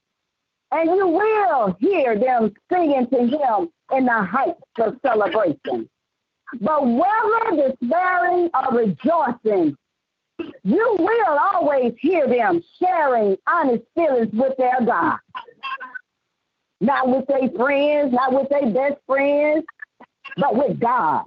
And 0.71 0.89
you 0.89 1.07
will 1.07 1.75
hear 1.79 2.17
them 2.17 2.53
singing 2.71 3.07
to 3.07 3.19
him 3.19 3.69
in 3.95 4.05
the 4.05 4.23
heights 4.23 4.61
of 4.79 4.97
celebration. 5.01 5.89
But 6.61 6.85
whether 6.85 7.69
despairing 7.69 8.49
or 8.53 8.77
rejoicing, 8.77 9.75
you 10.63 10.95
will 10.99 11.39
always 11.53 11.93
hear 11.99 12.27
them 12.27 12.63
sharing 12.79 13.37
honest 13.47 13.83
feelings 13.95 14.31
with 14.33 14.55
their 14.57 14.79
God. 14.85 15.17
Not 16.81 17.09
with 17.09 17.27
their 17.27 17.49
friends, 17.49 18.13
not 18.13 18.33
with 18.33 18.49
their 18.49 18.69
best 18.71 19.01
friends, 19.05 19.65
but 20.37 20.55
with 20.55 20.79
God. 20.79 21.25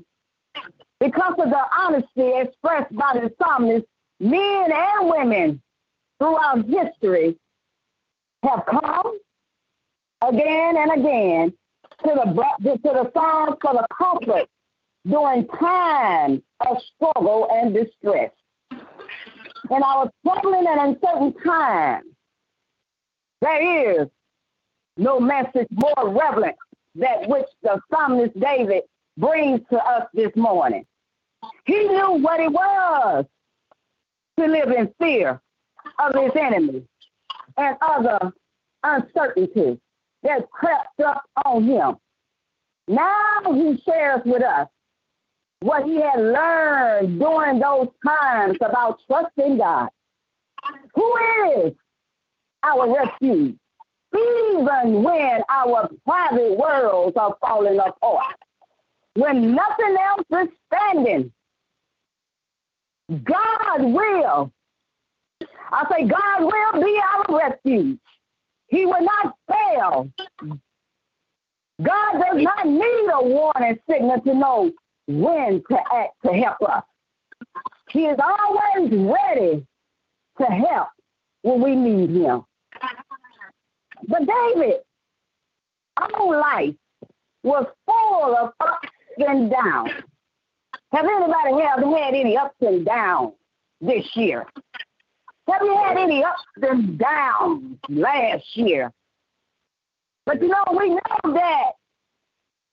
Because 0.98 1.34
of 1.38 1.50
the 1.50 1.62
honesty 1.76 2.32
expressed 2.38 2.94
by 2.94 3.12
the 3.14 3.32
psalmist, 3.38 3.86
men 4.20 4.70
and 4.72 5.10
women 5.10 5.62
throughout 6.18 6.64
history 6.64 7.36
have 8.44 8.64
come 8.66 9.18
again 10.28 10.76
and 10.76 10.92
again 11.00 11.52
to 12.04 12.14
the 12.14 12.44
to 12.64 12.78
the 12.82 13.10
Psalms 13.14 13.56
for 13.60 13.72
the 13.74 13.86
comfort 13.96 14.48
during 15.06 15.46
times 15.48 16.40
of 16.60 16.78
struggle 16.94 17.48
and 17.52 17.74
distress. 17.74 18.30
In 19.70 19.82
our 19.82 20.10
troubling 20.24 20.66
and 20.66 20.96
uncertain 20.96 21.34
times, 21.44 22.06
there 23.40 24.00
is 24.00 24.08
no 24.96 25.18
message 25.18 25.68
more 25.70 26.10
relevant 26.10 26.56
that 26.96 27.28
which 27.28 27.46
the 27.62 27.80
psalmist 27.90 28.38
David 28.38 28.82
brings 29.16 29.60
to 29.70 29.78
us 29.78 30.06
this 30.14 30.34
morning. 30.36 30.84
He 31.64 31.78
knew 31.88 32.12
what 32.12 32.40
it 32.40 32.52
was 32.52 33.24
to 34.38 34.46
live 34.46 34.70
in 34.70 34.92
fear 34.98 35.40
of 35.98 36.14
his 36.14 36.32
enemy 36.36 36.84
and 37.56 37.76
other 37.80 38.32
uncertainties 38.84 39.78
that 40.22 40.50
crept 40.50 41.00
up 41.04 41.24
on 41.44 41.64
him. 41.64 41.96
Now 42.88 43.40
he 43.52 43.80
shares 43.84 44.20
with 44.24 44.42
us 44.42 44.68
what 45.60 45.84
he 45.84 46.00
had 46.00 46.20
learned 46.20 47.18
during 47.18 47.60
those 47.60 47.88
times 48.06 48.58
about 48.60 49.00
trusting 49.06 49.58
God. 49.58 49.88
Who 50.94 51.16
is 51.56 51.72
our 52.62 52.92
refuge? 52.94 53.56
Even 54.14 55.02
when 55.02 55.42
our 55.48 55.88
private 56.04 56.58
worlds 56.58 57.16
are 57.16 57.36
falling 57.40 57.78
apart, 57.78 58.36
when 59.14 59.54
nothing 59.54 59.96
else 59.98 60.42
is 60.42 60.48
standing, 60.66 61.32
God 63.24 63.82
will. 63.82 64.52
I 65.72 65.86
say, 65.90 66.06
God 66.06 66.40
will 66.40 66.82
be 66.82 67.00
our 67.00 67.38
refuge. 67.38 67.98
He 68.72 68.86
will 68.86 69.02
not 69.02 69.36
fail. 69.50 70.10
God 71.82 72.12
does 72.12 72.42
not 72.42 72.66
need 72.66 73.06
a 73.12 73.22
warning 73.22 73.78
signal 73.88 74.18
to 74.22 74.34
know 74.34 74.72
when 75.06 75.62
to 75.70 75.78
act 75.94 76.14
to 76.24 76.32
help 76.32 76.56
us. 76.62 76.82
He 77.90 78.06
is 78.06 78.18
always 78.18 78.90
ready 78.90 79.66
to 80.38 80.44
help 80.46 80.88
when 81.42 81.60
we 81.60 81.76
need 81.76 82.10
him. 82.10 82.44
But 84.08 84.20
David, 84.20 84.76
our 85.98 86.40
life 86.40 86.74
was 87.42 87.66
full 87.84 88.36
of 88.36 88.52
ups 88.58 88.88
and 89.18 89.50
downs. 89.50 89.90
Have 90.92 91.04
anybody 91.04 91.62
have 91.62 91.80
had 91.80 92.14
any 92.14 92.38
ups 92.38 92.56
and 92.62 92.86
downs 92.86 93.34
this 93.82 94.06
year? 94.16 94.46
Have 95.48 95.62
you 95.62 95.76
had 95.76 95.96
any 95.98 96.22
ups 96.22 96.42
and 96.62 96.98
downs 96.98 97.78
last 97.88 98.56
year? 98.56 98.92
But 100.24 100.40
you 100.40 100.48
know, 100.48 100.64
we 100.78 100.90
know 100.90 101.34
that 101.34 101.72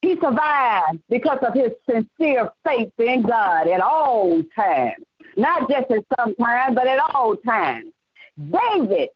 he 0.01 0.15
survived 0.21 0.99
because 1.09 1.39
of 1.41 1.53
his 1.53 1.71
sincere 1.89 2.51
faith 2.65 2.91
in 2.99 3.23
God 3.23 3.67
at 3.67 3.81
all 3.81 4.41
times. 4.55 5.03
Not 5.35 5.69
just 5.69 5.91
at 5.91 6.03
some 6.17 6.35
time, 6.35 6.75
but 6.75 6.87
at 6.87 6.99
all 7.13 7.35
times. 7.35 7.91
David 8.37 9.09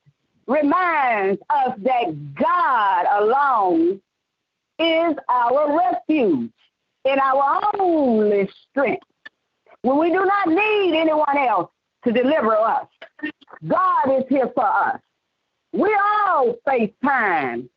reminds 0.48 1.42
us 1.50 1.74
that 1.78 2.34
God 2.36 3.06
alone 3.12 4.02
is 4.80 5.16
our 5.30 5.78
refuge 5.78 6.52
and 7.06 7.20
our 7.20 7.72
only 7.80 8.50
strength. 8.70 9.06
When 9.82 10.00
we 10.00 10.10
do 10.10 10.26
not 10.26 10.48
need 10.48 11.00
anyone 11.00 11.38
else 11.38 11.70
to 12.06 12.12
deliver 12.12 12.56
us, 12.58 12.88
God 13.68 14.18
is 14.18 14.24
here 14.30 14.52
for 14.54 14.66
us. 14.66 15.00
We 15.72 15.96
all 16.28 16.56
face 16.68 16.92
time 17.04 17.70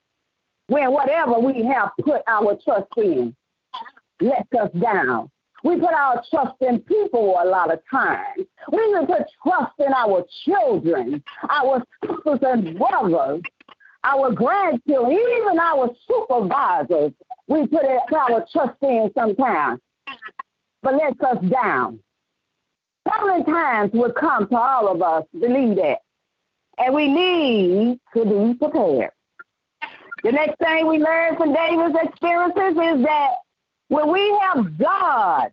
when 0.69 0.93
whatever 0.93 1.39
we 1.39 1.65
have 1.65 1.91
put 2.03 2.23
our 2.27 2.59
trust 2.65 2.89
in 2.97 3.35
lets 4.21 4.53
us 4.59 4.71
down. 4.81 5.31
We 5.65 5.77
put 5.81 5.93
our 5.93 6.23
trust 6.31 6.55
in 6.61 6.81
people 6.81 7.37
a 7.43 7.47
lot 7.47 7.73
of 7.73 7.81
times. 7.91 8.47
We 8.71 8.79
even 8.91 9.07
put 9.07 9.23
trust 9.43 9.73
in 9.79 9.93
our 9.93 10.25
children, 10.45 11.23
our 11.49 11.83
sisters 12.05 12.39
and 12.43 12.79
brothers, 12.79 13.43
our 14.05 14.31
grandchildren, 14.33 15.13
even 15.13 15.59
our 15.59 15.91
supervisors. 16.09 17.13
We 17.49 17.67
put 17.67 17.85
our 17.85 18.47
trust 18.53 18.77
in 18.83 19.11
sometimes, 19.17 19.81
but 20.83 20.95
lets 20.95 21.21
us 21.21 21.39
down. 21.51 22.01
Many 23.25 23.45
times 23.45 23.93
will 23.93 24.13
come 24.13 24.49
to 24.49 24.57
all 24.57 24.89
of 24.89 25.01
us, 25.03 25.25
believe 25.39 25.77
that. 25.77 25.99
And 26.79 26.95
we 26.95 27.09
need 27.09 28.01
to 28.15 28.25
be 28.25 28.55
prepared. 28.59 29.11
The 30.23 30.33
next 30.33 30.59
thing 30.59 30.87
we 30.89 30.99
learn 30.99 31.37
from 31.37 31.55
David's 31.55 31.97
experiences 32.03 32.73
is 32.73 33.05
that 33.05 33.31
when 33.89 34.11
we 34.13 34.39
have 34.43 34.77
God 34.77 35.53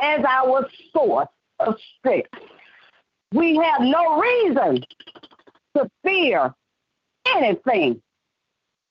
as 0.00 0.24
our 0.26 0.66
source 0.92 1.28
of 1.60 1.76
strength, 1.98 2.30
we 3.32 3.56
have 3.56 3.82
no 3.82 4.20
reason 4.20 4.82
to 5.76 5.88
fear 6.02 6.52
anything. 7.26 8.02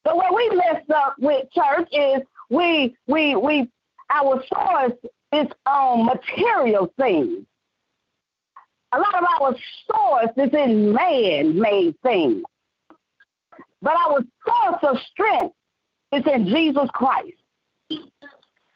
So 0.07 0.15
what 0.15 0.33
we 0.33 0.49
mess 0.49 0.83
up 0.95 1.15
with 1.19 1.51
church 1.51 1.89
is 1.91 2.21
we 2.49 2.95
we 3.07 3.35
we 3.35 3.69
our 4.09 4.41
source 4.47 4.93
is 5.31 5.47
on 5.65 6.05
material 6.05 6.91
things. 6.97 7.45
A 8.91 8.99
lot 8.99 9.15
of 9.15 9.23
our 9.39 9.55
source 9.85 10.31
is 10.37 10.53
in 10.53 10.93
man-made 10.93 11.95
things. 12.01 12.43
But 13.81 13.95
our 14.07 14.23
source 14.45 14.83
of 14.83 14.97
strength 15.11 15.55
is 16.11 16.23
in 16.25 16.47
Jesus 16.47 16.89
Christ. 16.93 17.33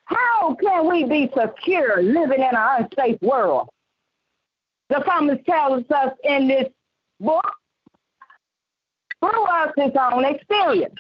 How 0.06 0.56
can 0.56 0.90
we 0.90 1.06
be 1.06 1.32
secure 1.36 2.02
living 2.02 2.40
in 2.40 2.56
an 2.56 2.88
unsafe 2.92 3.20
world? 3.22 3.70
The 4.90 5.04
psalmist 5.06 5.44
tells 5.46 5.90
us 5.90 6.14
in 6.24 6.48
this 6.48 6.70
book, 7.20 7.52
through 9.20 9.46
us 9.46 9.72
his 9.76 9.92
own 10.00 10.26
experience. 10.26 10.96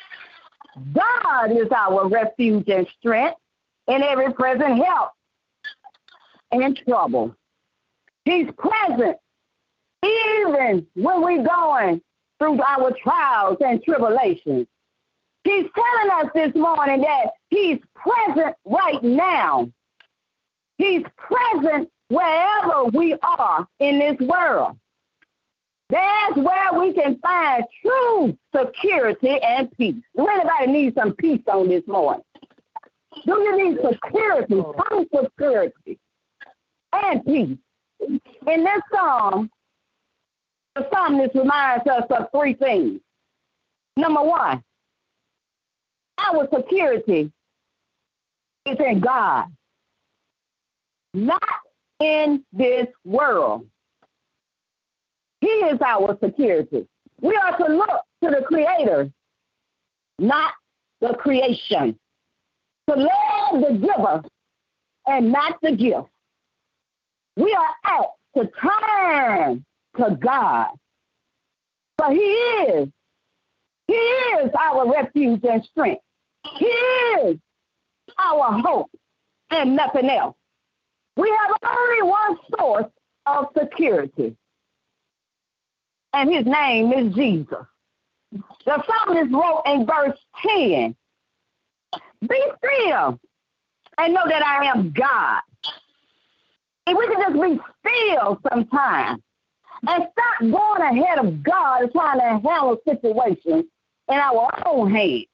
God 0.94 1.52
is 1.52 1.68
our 1.76 2.08
refuge 2.08 2.68
and 2.70 2.88
strength 3.00 3.38
in 3.88 4.02
every 4.02 4.34
present 4.34 4.84
help 4.84 5.12
in 6.62 6.76
trouble. 6.76 7.36
He's 8.26 8.48
present 8.58 9.18
even 10.04 10.86
when 10.96 11.22
we're 11.22 11.44
going 11.44 12.02
through 12.40 12.62
our 12.62 12.92
trials 13.02 13.58
and 13.62 13.82
tribulations. 13.84 14.68
He's 15.44 15.66
telling 15.76 16.26
us 16.26 16.32
this 16.34 16.56
morning 16.56 17.02
that 17.02 17.32
He's 17.50 17.80
present 17.96 18.56
right 18.66 19.04
now. 19.04 19.70
He's 20.78 21.04
present 21.18 21.90
wherever 22.08 22.86
we 22.86 23.16
are 23.22 23.68
in 23.80 24.00
this 24.00 24.18
world. 24.20 24.78
That's 25.90 26.38
where 26.38 26.80
we 26.80 26.94
can 26.94 27.20
find 27.20 27.64
true 27.82 28.38
security 28.56 29.40
and 29.42 29.72
peace. 29.78 29.96
Do 30.16 30.28
anybody 30.28 30.72
need 30.72 30.96
some 30.96 31.14
peace 31.14 31.42
on 31.48 31.68
this 31.70 31.84
morning? 31.88 32.24
Do 33.26 33.34
you 33.34 33.64
need 33.64 33.80
security, 33.88 34.56
some 34.90 35.06
security, 35.14 36.00
and 36.94 37.26
peace? 37.26 37.58
In 38.00 38.64
this 38.64 38.82
psalm, 38.94 39.50
the 40.76 40.88
psalmist 40.92 41.36
reminds 41.36 41.88
us 41.88 42.04
of 42.10 42.28
three 42.36 42.54
things. 42.54 43.00
Number 43.96 44.24
one, 44.24 44.64
our 46.18 46.48
security 46.54 47.32
is 48.66 48.78
in 48.80 49.00
God, 49.00 49.46
not 51.14 51.42
in 52.00 52.44
this 52.52 52.88
world. 53.06 53.68
He 55.42 55.48
is 55.48 55.80
our 55.86 56.18
security. 56.24 56.88
We 57.22 57.36
are 57.36 57.58
to 57.58 57.74
look 57.74 58.02
to 58.24 58.30
the 58.30 58.44
Creator, 58.48 59.12
not 60.20 60.54
the 61.02 61.14
creation. 61.14 61.98
To 62.90 62.96
love 62.96 63.62
the 63.62 63.78
giver 63.78 64.24
and 65.08 65.32
not 65.32 65.56
the 65.62 65.72
gift. 65.72 66.10
We 67.36 67.54
are 67.54 67.76
asked 67.86 68.08
to 68.38 68.50
turn 68.62 69.66
to 69.98 70.16
God. 70.16 70.70
For 71.98 72.12
He 72.12 72.20
is. 72.20 72.90
He 73.88 73.94
is 73.94 74.52
our 74.60 74.92
refuge 74.92 75.42
and 75.44 75.64
strength. 75.64 76.02
He 76.58 76.66
is 76.66 77.38
our 78.18 78.60
hope 78.62 78.90
and 79.50 79.76
nothing 79.76 80.10
else. 80.10 80.36
We 81.16 81.30
have 81.30 81.58
only 81.78 82.02
one 82.10 82.38
source 82.58 82.92
of 83.26 83.46
security, 83.58 84.36
and 86.14 86.34
his 86.34 86.46
name 86.46 86.92
is 86.92 87.14
Jesus. 87.14 87.66
The 88.66 88.84
psalmist 88.84 89.32
wrote 89.32 89.62
in 89.68 89.86
verse 89.86 90.18
10 90.42 90.96
Be 92.28 92.42
still 92.58 93.20
and 93.98 94.14
know 94.14 94.24
that 94.28 94.44
I 94.44 94.66
am 94.66 94.92
God. 94.92 95.42
Can 97.34 97.58
be 97.58 97.62
still 97.86 98.40
sometimes 98.50 99.22
and 99.88 100.08
stop 100.12 100.40
going 100.40 100.82
ahead 100.82 101.20
of 101.20 101.44
God 101.44 101.84
and 101.84 101.92
trying 101.92 102.20
to 102.20 102.50
handle 102.50 102.78
situations 102.88 103.66
in 104.10 104.16
our 104.16 104.50
own 104.66 104.92
hands. 104.94 105.26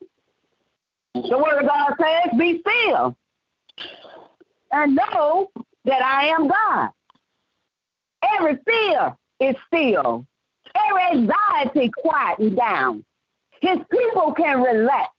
The 1.14 1.38
word 1.38 1.64
of 1.64 1.68
God 1.68 1.94
says, 2.00 2.38
be 2.38 2.62
still 2.62 3.16
and 4.72 4.96
know 4.96 5.50
that 5.86 6.04
I 6.04 6.28
am 6.28 6.48
God. 6.48 6.90
Every 8.38 8.58
fear 8.66 9.16
is 9.40 9.56
still. 9.68 10.26
Every 10.88 11.04
anxiety 11.20 11.92
quieted 11.98 12.56
down. 12.56 13.04
His 13.62 13.78
people 13.92 14.34
can 14.34 14.62
relax 14.62 15.10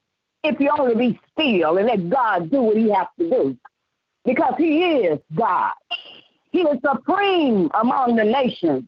if 0.44 0.58
you 0.60 0.70
only 0.78 0.94
be 0.94 1.20
still 1.32 1.76
and 1.76 1.86
let 1.86 2.08
God 2.08 2.50
do 2.50 2.62
what 2.62 2.76
he 2.76 2.90
has 2.90 3.06
to 3.18 3.28
do. 3.28 3.56
Because 4.24 4.54
he 4.58 4.82
is 4.82 5.18
God. 5.34 5.72
He 6.50 6.60
is 6.60 6.78
supreme 6.84 7.70
among 7.80 8.16
the 8.16 8.24
nations, 8.24 8.84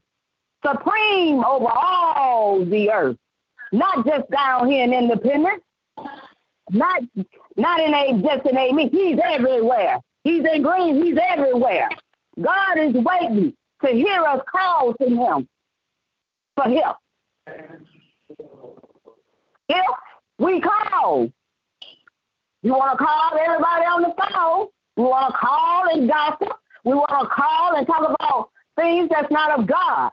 supreme 0.66 1.44
over 1.44 1.68
all 1.70 2.64
the 2.64 2.90
earth, 2.90 3.16
not 3.72 4.04
just 4.06 4.28
down 4.30 4.68
here 4.68 4.84
in 4.84 4.92
Independence, 4.92 5.62
not 6.70 7.02
not 7.56 7.80
in 7.80 7.94
a 7.94 8.20
just 8.22 8.46
in 8.46 8.56
a 8.56 8.88
He's 8.90 9.18
everywhere. 9.24 9.98
He's 10.24 10.44
in 10.44 10.62
green. 10.62 11.04
He's 11.04 11.18
everywhere. 11.30 11.88
God 12.40 12.78
is 12.78 12.94
waiting 12.94 13.54
to 13.84 13.90
hear 13.92 14.22
us 14.24 14.40
call 14.50 14.94
to 14.94 15.08
Him 15.08 15.48
for 16.56 16.64
help. 16.64 16.96
If 19.68 19.86
we 20.38 20.60
call, 20.60 21.30
you 22.62 22.72
want 22.72 22.98
to 22.98 23.04
call 23.04 23.38
everybody 23.38 23.84
on 23.86 24.02
the 24.02 24.14
phone. 24.18 24.66
You 24.96 25.04
want 25.04 25.32
to 25.32 25.38
call 25.38 25.88
and 25.92 26.08
gossip. 26.08 26.56
We 26.84 26.94
want 26.94 27.10
to 27.10 27.26
call 27.28 27.76
and 27.76 27.86
talk 27.86 28.14
about 28.20 28.50
things 28.76 29.08
that's 29.10 29.30
not 29.30 29.58
of 29.58 29.66
God. 29.66 30.10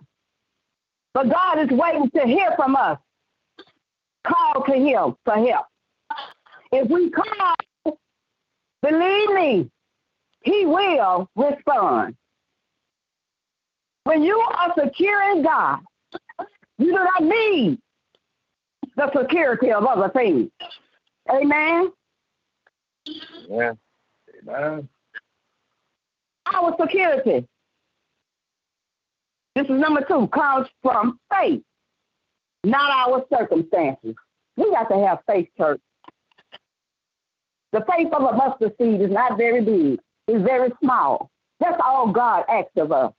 But 1.13 1.29
God 1.29 1.59
is 1.59 1.69
waiting 1.71 2.09
to 2.11 2.25
hear 2.25 2.51
from 2.55 2.75
us. 2.75 2.99
Call 4.27 4.63
to 4.65 4.73
Him 4.73 5.15
for 5.25 5.35
help. 5.35 5.65
If 6.71 6.89
we 6.89 7.09
call, 7.09 7.97
believe 8.81 9.29
me, 9.31 9.71
He 10.41 10.65
will 10.65 11.27
respond. 11.35 12.15
When 14.03 14.23
you 14.23 14.39
are 14.39 14.73
secure 14.77 15.31
in 15.31 15.43
God, 15.43 15.79
you 16.77 16.87
do 16.87 16.91
not 16.91 17.23
need 17.23 17.79
the 18.95 19.11
security 19.17 19.71
of 19.71 19.85
other 19.85 20.09
things. 20.09 20.49
Amen. 21.29 21.91
Yeah. 23.49 23.73
Amen. 24.47 24.89
Our 26.53 26.75
security. 26.79 27.47
This 29.55 29.65
is 29.65 29.79
number 29.79 30.01
two, 30.07 30.27
comes 30.27 30.67
from 30.81 31.19
faith, 31.31 31.61
not 32.63 32.91
our 32.91 33.25
circumstances. 33.35 34.15
We 34.55 34.71
got 34.71 34.89
to 34.89 35.05
have 35.05 35.19
faith, 35.27 35.49
church. 35.57 35.81
The 37.71 37.85
faith 37.89 38.07
of 38.13 38.23
a 38.23 38.35
mustard 38.35 38.73
seed 38.79 39.01
is 39.01 39.11
not 39.11 39.37
very 39.37 39.61
big. 39.61 39.99
It's 40.27 40.43
very 40.43 40.71
small. 40.81 41.29
That's 41.59 41.79
all 41.83 42.11
God 42.11 42.45
asks 42.49 42.71
of 42.77 42.91
us. 42.91 43.13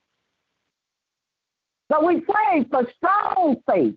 But 1.89 2.05
we 2.05 2.21
pray 2.21 2.65
for 2.69 2.87
strong 2.97 3.57
faith 3.69 3.95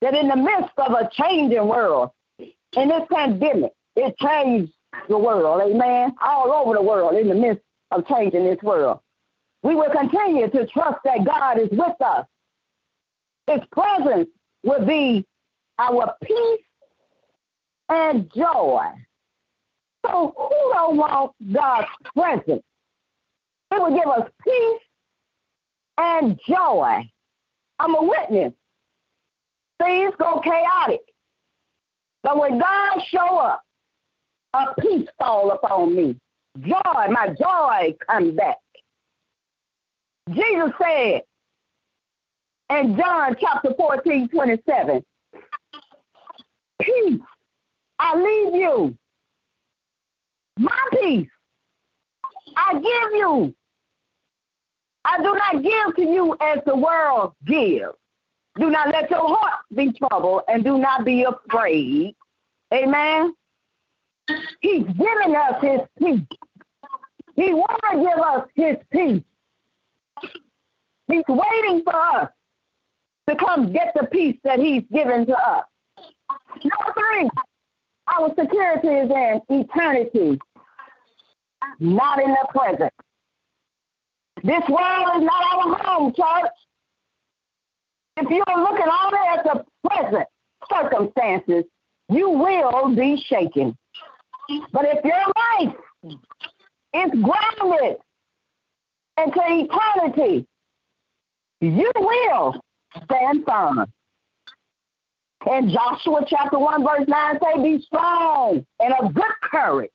that 0.00 0.14
in 0.14 0.28
the 0.28 0.36
midst 0.36 0.72
of 0.78 0.92
a 0.92 1.08
changing 1.12 1.66
world, 1.66 2.10
in 2.38 2.88
this 2.88 3.02
pandemic, 3.10 3.72
it 3.96 4.16
changed 4.18 4.72
the 5.08 5.18
world, 5.18 5.62
amen, 5.62 6.14
all 6.22 6.52
over 6.52 6.74
the 6.74 6.82
world, 6.82 7.14
in 7.14 7.28
the 7.28 7.34
midst 7.34 7.64
of 7.92 8.06
changing 8.06 8.44
this 8.44 8.62
world. 8.62 9.00
We 9.62 9.74
will 9.74 9.90
continue 9.90 10.48
to 10.50 10.66
trust 10.66 10.98
that 11.04 11.24
God 11.24 11.58
is 11.58 11.68
with 11.70 12.00
us. 12.00 12.26
His 13.46 13.60
presence 13.70 14.28
will 14.64 14.84
be 14.84 15.24
our 15.78 16.14
peace 16.22 16.60
and 17.88 18.30
joy. 18.34 18.84
So 20.06 20.34
who 20.36 20.72
don't 20.72 20.96
want 20.96 21.32
God's 21.52 21.88
presence? 22.14 22.62
It 23.70 23.80
will 23.80 23.96
give 23.96 24.06
us 24.08 24.28
peace 24.44 24.80
and 25.98 26.38
joy. 26.48 27.08
I'm 27.78 27.94
a 27.94 28.02
witness. 28.02 28.52
Things 29.80 30.12
go 30.18 30.40
chaotic. 30.40 31.00
But 32.22 32.38
when 32.38 32.58
God 32.58 33.00
show 33.08 33.38
up, 33.38 33.62
a 34.54 34.66
peace 34.80 35.08
fall 35.18 35.50
upon 35.50 35.94
me. 35.96 36.16
Joy, 36.60 37.08
my 37.08 37.34
joy 37.38 37.96
come 38.06 38.36
back. 38.36 38.58
Jesus 40.30 40.70
said 40.80 41.22
in 42.70 42.96
John 42.96 43.36
chapter 43.40 43.74
14, 43.76 44.28
27, 44.28 45.04
Peace 46.80 47.20
I 47.98 48.16
leave 48.16 48.54
you. 48.54 48.96
My 50.58 50.88
peace 50.92 51.28
I 52.56 52.74
give 52.74 53.18
you. 53.18 53.54
I 55.04 55.18
do 55.18 55.34
not 55.34 55.62
give 55.62 55.96
to 55.96 56.02
you 56.02 56.36
as 56.40 56.58
the 56.66 56.76
world 56.76 57.34
gives. 57.46 57.94
Do 58.58 58.70
not 58.70 58.88
let 58.88 59.10
your 59.10 59.26
heart 59.26 59.60
be 59.74 59.92
troubled 59.92 60.42
and 60.48 60.62
do 60.62 60.78
not 60.78 61.04
be 61.04 61.24
afraid. 61.24 62.14
Amen. 62.72 63.34
He's 64.60 64.84
giving 64.84 65.36
us 65.36 65.60
his 65.60 65.80
peace. 65.98 66.38
He 67.34 67.54
wants 67.54 67.80
to 67.90 67.98
give 67.98 68.18
us 68.18 68.48
his 68.54 68.76
peace. 68.90 69.22
He's 71.08 71.24
waiting 71.28 71.82
for 71.84 71.96
us 71.96 72.28
to 73.28 73.36
come 73.36 73.72
get 73.72 73.92
the 73.94 74.06
peace 74.06 74.36
that 74.44 74.58
he's 74.58 74.82
given 74.92 75.26
to 75.26 75.36
us. 75.36 75.64
Number 76.62 76.94
three, 76.94 77.30
our 78.08 78.28
security 78.38 78.88
is 78.88 79.10
in 79.10 79.60
eternity, 79.60 80.38
not 81.80 82.22
in 82.22 82.30
the 82.30 82.48
present. 82.50 82.92
This 84.42 84.62
world 84.68 85.06
is 85.16 85.22
not 85.22 85.44
our 85.54 85.76
home, 85.84 86.12
church. 86.14 86.52
If 88.16 88.28
you're 88.28 88.60
looking 88.60 88.86
only 88.86 89.18
at 89.38 89.44
the 89.44 89.64
present 89.88 90.26
circumstances, 90.70 91.64
you 92.10 92.28
will 92.28 92.94
be 92.94 93.22
shaken. 93.26 93.76
But 94.48 94.84
if 94.86 95.04
your 95.04 95.22
life 95.36 95.74
is 96.94 97.10
grounded 97.22 97.96
into 99.18 99.40
eternity, 99.40 100.46
you 101.60 101.92
will 101.96 102.60
stand 103.04 103.44
firm. 103.46 103.86
And 105.50 105.70
Joshua 105.70 106.24
chapter 106.28 106.58
1, 106.58 106.84
verse 106.84 107.08
9 107.08 107.38
say, 107.42 107.62
Be 107.62 107.82
strong 107.82 108.64
and 108.80 108.94
of 109.00 109.14
good 109.14 109.24
courage. 109.42 109.90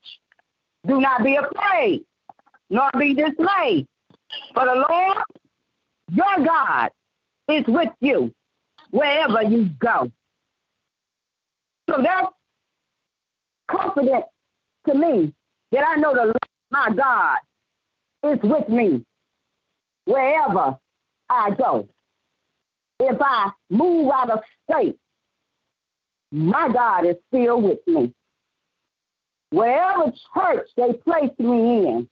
Do 0.86 1.00
not 1.00 1.24
be 1.24 1.36
afraid, 1.38 2.04
nor 2.70 2.90
be 2.98 3.14
dismayed. 3.14 3.88
For 4.54 4.66
the 4.66 4.86
Lord, 4.90 5.18
your 6.12 6.46
God, 6.46 6.90
is 7.50 7.64
with 7.68 7.90
you 8.02 8.34
wherever 8.92 9.42
you 9.44 9.70
go. 9.80 10.12
So 11.90 11.98
that's 12.02 12.28
confident 13.70 14.26
to 14.88 14.96
me 14.96 15.34
that 15.72 15.84
I 15.88 15.96
know 15.96 16.14
the 16.14 16.24
Lord, 16.26 16.38
my 16.72 16.90
God, 16.96 17.38
is 18.32 18.40
with 18.44 18.70
me 18.70 19.06
wherever 20.06 20.78
I 21.30 21.52
go. 21.52 21.88
If 23.00 23.18
I 23.22 23.52
move 23.70 24.12
out 24.12 24.32
of 24.32 24.40
state, 24.70 24.98
my 26.32 26.70
God 26.74 27.06
is 27.06 27.16
still 27.28 27.62
with 27.62 27.80
me. 27.86 28.14
Wherever 29.52 30.12
church 30.34 30.68
they 30.76 30.94
place 30.94 31.32
me 31.40 31.88
in, 31.88 32.10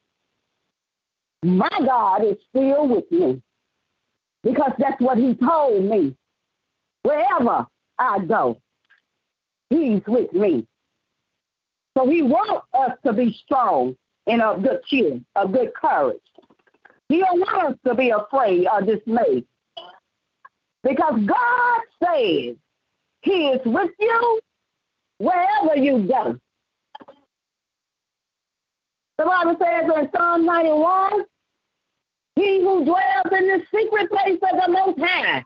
my 1.44 1.70
God 1.86 2.24
is 2.24 2.38
still 2.50 2.88
with 2.88 3.12
me 3.12 3.42
because 4.44 4.72
that's 4.78 5.02
what 5.02 5.18
He 5.18 5.36
told 5.36 5.84
me. 5.84 6.16
Wherever 7.04 7.66
I 8.00 8.20
go, 8.26 8.60
He's 9.70 10.02
with 10.08 10.32
me. 10.34 10.66
So 11.98 12.08
He 12.10 12.22
wants 12.22 12.66
us 12.74 12.92
to 13.06 13.14
be 13.14 13.34
strong 13.46 13.96
and 14.28 14.42
of 14.42 14.64
good 14.64 14.82
cheer, 14.86 15.20
of 15.36 15.52
good 15.54 15.74
courage. 15.74 16.18
He 17.10 17.20
don't 17.20 17.40
want 17.40 17.74
us 17.74 17.78
to 17.86 17.96
be 17.96 18.10
afraid 18.10 18.68
or 18.68 18.82
dismayed. 18.82 19.46
Because 20.84 21.20
God 21.26 21.82
says 22.04 22.56
He 23.22 23.32
is 23.50 23.62
with 23.66 23.92
you 24.00 24.40
wherever 25.20 25.76
you 25.78 26.08
go. 26.08 26.38
The 29.18 29.24
Bible 29.26 29.56
says 29.62 29.90
in 29.96 30.10
Psalm 30.14 30.46
91, 30.46 31.24
He 32.36 32.60
who 32.62 32.84
dwells 32.84 33.40
in 33.40 33.48
the 33.48 33.62
secret 33.74 34.10
place 34.10 34.40
of 34.52 34.60
the 34.66 34.72
Most 34.72 35.00
High 35.00 35.44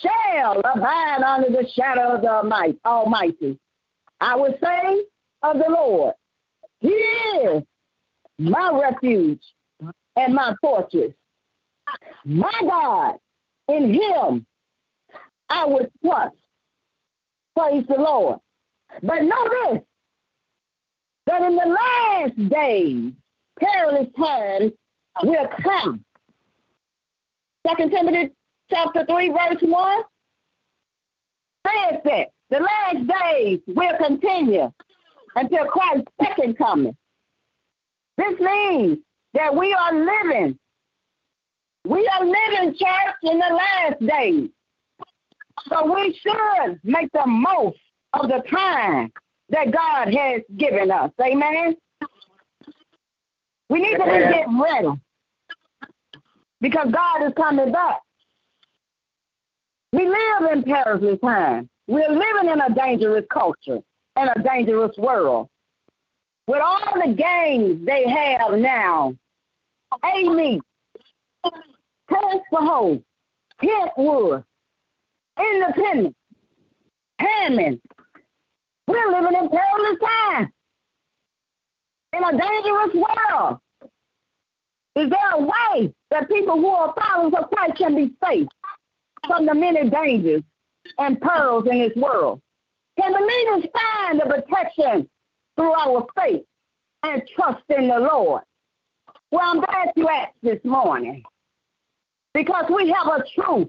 shall 0.00 0.60
abide 0.60 1.22
under 1.26 1.50
the 1.50 1.68
shadow 1.74 2.14
of 2.14 2.22
the 2.22 2.78
Almighty. 2.86 3.58
I 4.20 4.36
would 4.36 4.56
say 4.62 5.04
of 5.42 5.58
the 5.58 5.68
Lord, 5.68 6.14
He 6.80 6.88
is 6.88 7.62
my 8.38 8.70
refuge 8.80 9.42
and 10.16 10.34
my 10.34 10.54
fortress. 10.60 11.12
My 12.24 12.52
God, 12.62 13.14
in 13.68 13.94
Him 13.94 14.46
I 15.48 15.66
would 15.66 15.90
trust. 16.04 16.34
Praise 17.56 17.84
the 17.88 17.96
Lord. 17.96 18.38
But 19.02 19.20
this 19.20 19.82
that 21.26 21.42
in 21.42 21.56
the 21.56 21.78
last 21.78 22.48
days, 22.50 23.12
perilous 23.60 24.08
times 24.18 24.72
will 25.22 25.48
come. 25.62 26.04
Second 27.66 27.90
Timothy 27.90 28.32
chapter 28.70 29.04
3, 29.06 29.28
verse 29.28 29.62
1 29.62 30.02
says 31.66 32.00
that 32.04 32.28
the 32.50 32.58
last 32.58 33.06
days 33.06 33.60
will 33.68 33.96
continue 33.98 34.72
until 35.36 35.64
Christ's 35.66 36.12
second 36.22 36.58
coming. 36.58 36.96
This 38.18 38.38
means 38.38 38.98
that 39.34 39.54
we 39.54 39.72
are 39.72 39.94
living. 39.94 40.58
We 41.86 42.08
are 42.08 42.24
living, 42.24 42.76
church, 42.78 43.14
in 43.22 43.38
the 43.38 43.54
last 43.54 44.00
days. 44.00 44.50
So 45.68 45.92
we 45.92 46.18
should 46.20 46.80
make 46.84 47.10
the 47.12 47.26
most 47.26 47.78
of 48.12 48.28
the 48.28 48.42
time 48.50 49.10
that 49.48 49.70
God 49.72 50.12
has 50.14 50.42
given 50.56 50.90
us. 50.90 51.10
Amen. 51.20 51.76
We 53.68 53.80
need 53.80 53.96
to 53.96 54.04
be 54.04 54.18
getting 54.32 54.60
ready 54.60 54.88
because 56.60 56.88
God 56.92 57.26
is 57.26 57.32
coming 57.36 57.72
back. 57.72 58.00
We 59.92 60.08
live 60.08 60.52
in 60.52 60.62
perilous 60.62 61.18
times. 61.20 61.68
We're 61.86 62.08
living 62.08 62.50
in 62.50 62.60
a 62.60 62.74
dangerous 62.74 63.24
culture 63.32 63.80
and 64.16 64.30
a 64.34 64.42
dangerous 64.42 64.96
world. 64.98 65.48
With 66.46 66.60
all 66.60 66.80
the 66.94 67.14
games 67.14 67.86
they 67.86 68.08
have 68.08 68.58
now, 68.58 69.14
Amite, 70.02 70.60
Transfer 72.08 72.98
Kentwood, 73.60 74.44
Independence, 75.38 76.14
Hammond, 77.18 77.80
we're 78.86 79.10
living 79.12 79.38
in 79.38 79.48
perilous 79.48 79.98
times 80.04 80.48
in 82.12 82.24
a 82.24 82.30
dangerous 82.30 82.94
world. 82.94 83.58
Is 84.94 85.08
there 85.08 85.30
a 85.32 85.40
way 85.40 85.94
that 86.10 86.28
people 86.28 86.56
who 86.56 86.68
are 86.68 86.94
followers 87.00 87.32
of 87.38 87.50
Christ 87.50 87.76
can 87.78 87.94
be 87.94 88.12
safe 88.22 88.48
from 89.26 89.46
the 89.46 89.54
many 89.54 89.88
dangers 89.88 90.42
and 90.98 91.20
perils 91.20 91.66
in 91.70 91.78
this 91.78 91.96
world? 91.96 92.42
Can 93.00 93.12
believers 93.12 93.70
find 93.72 94.20
the 94.20 94.26
protection 94.26 95.08
through 95.56 95.72
our 95.72 96.06
faith 96.16 96.44
and 97.02 97.22
trust 97.34 97.64
in 97.70 97.88
the 97.88 97.98
Lord? 97.98 98.42
Well, 99.30 99.42
I'm 99.42 99.60
glad 99.60 99.92
you 99.96 100.08
asked 100.08 100.36
this 100.42 100.62
morning 100.64 101.22
because 102.34 102.64
we 102.74 102.90
have 102.90 103.06
a 103.06 103.24
truth, 103.34 103.68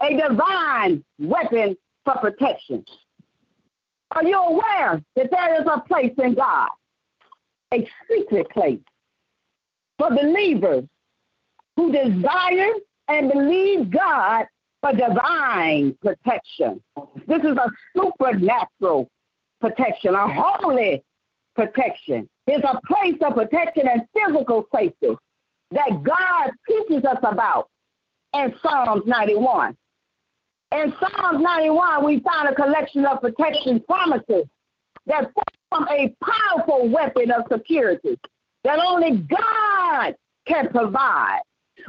a 0.00 0.16
divine 0.16 1.04
weapon 1.18 1.76
for 2.04 2.14
protection. 2.16 2.84
Are 4.12 4.24
you 4.24 4.36
aware 4.36 5.02
that 5.16 5.30
there 5.30 5.60
is 5.60 5.66
a 5.66 5.80
place 5.80 6.12
in 6.22 6.34
God, 6.34 6.68
a 7.72 7.88
secret 8.08 8.48
place 8.50 8.78
for 9.98 10.10
believers 10.10 10.84
who 11.76 11.90
desire 11.90 12.72
and 13.08 13.32
believe 13.32 13.90
God 13.90 14.46
for 14.82 14.92
divine 14.92 15.96
protection. 16.02 16.82
This 17.26 17.42
is 17.42 17.56
a 17.56 17.70
supernatural 17.96 19.08
protection, 19.60 20.14
a 20.14 20.28
holy 20.28 21.02
protection. 21.54 22.28
It's 22.46 22.64
a 22.64 22.80
place 22.86 23.16
of 23.24 23.34
protection 23.34 23.88
and 23.88 24.02
physical 24.12 24.64
places 24.64 25.16
that 25.70 26.02
God 26.02 26.50
teaches 26.68 27.04
us 27.04 27.18
about 27.22 27.68
in 28.34 28.52
Psalms 28.60 29.04
91. 29.06 29.76
In 30.72 30.92
Psalms 30.98 31.42
91, 31.42 32.04
we 32.04 32.20
find 32.20 32.48
a 32.48 32.54
collection 32.54 33.06
of 33.06 33.20
protection 33.20 33.80
promises 33.88 34.44
that 35.06 35.30
form 35.70 35.86
a 35.90 36.14
powerful 36.24 36.88
weapon 36.88 37.30
of 37.30 37.44
security 37.50 38.18
that 38.64 38.78
only 38.78 39.18
God 39.18 40.14
can 40.46 40.68
provide. 40.70 41.40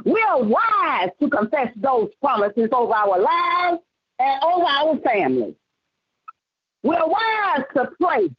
We 0.04 0.20
are 0.28 0.42
wise 0.42 1.10
to 1.20 1.28
confess 1.30 1.68
those 1.76 2.10
promises 2.20 2.68
over 2.72 2.92
our 2.94 3.18
lives 3.20 3.82
and 4.18 4.42
over 4.42 4.64
our 4.64 4.96
families. 4.98 5.54
We're 6.82 7.06
wise 7.06 7.64
to 7.76 7.88
pray 8.00 8.30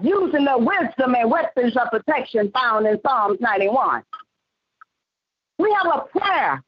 using 0.00 0.44
the 0.44 0.58
wisdom 0.58 1.14
and 1.14 1.30
weapons 1.30 1.76
of 1.76 1.88
protection 1.90 2.50
found 2.52 2.86
in 2.86 2.98
Psalms 3.04 3.38
91. 3.40 4.02
We 5.58 5.76
have 5.82 5.92
a 5.94 6.18
prayer 6.18 6.62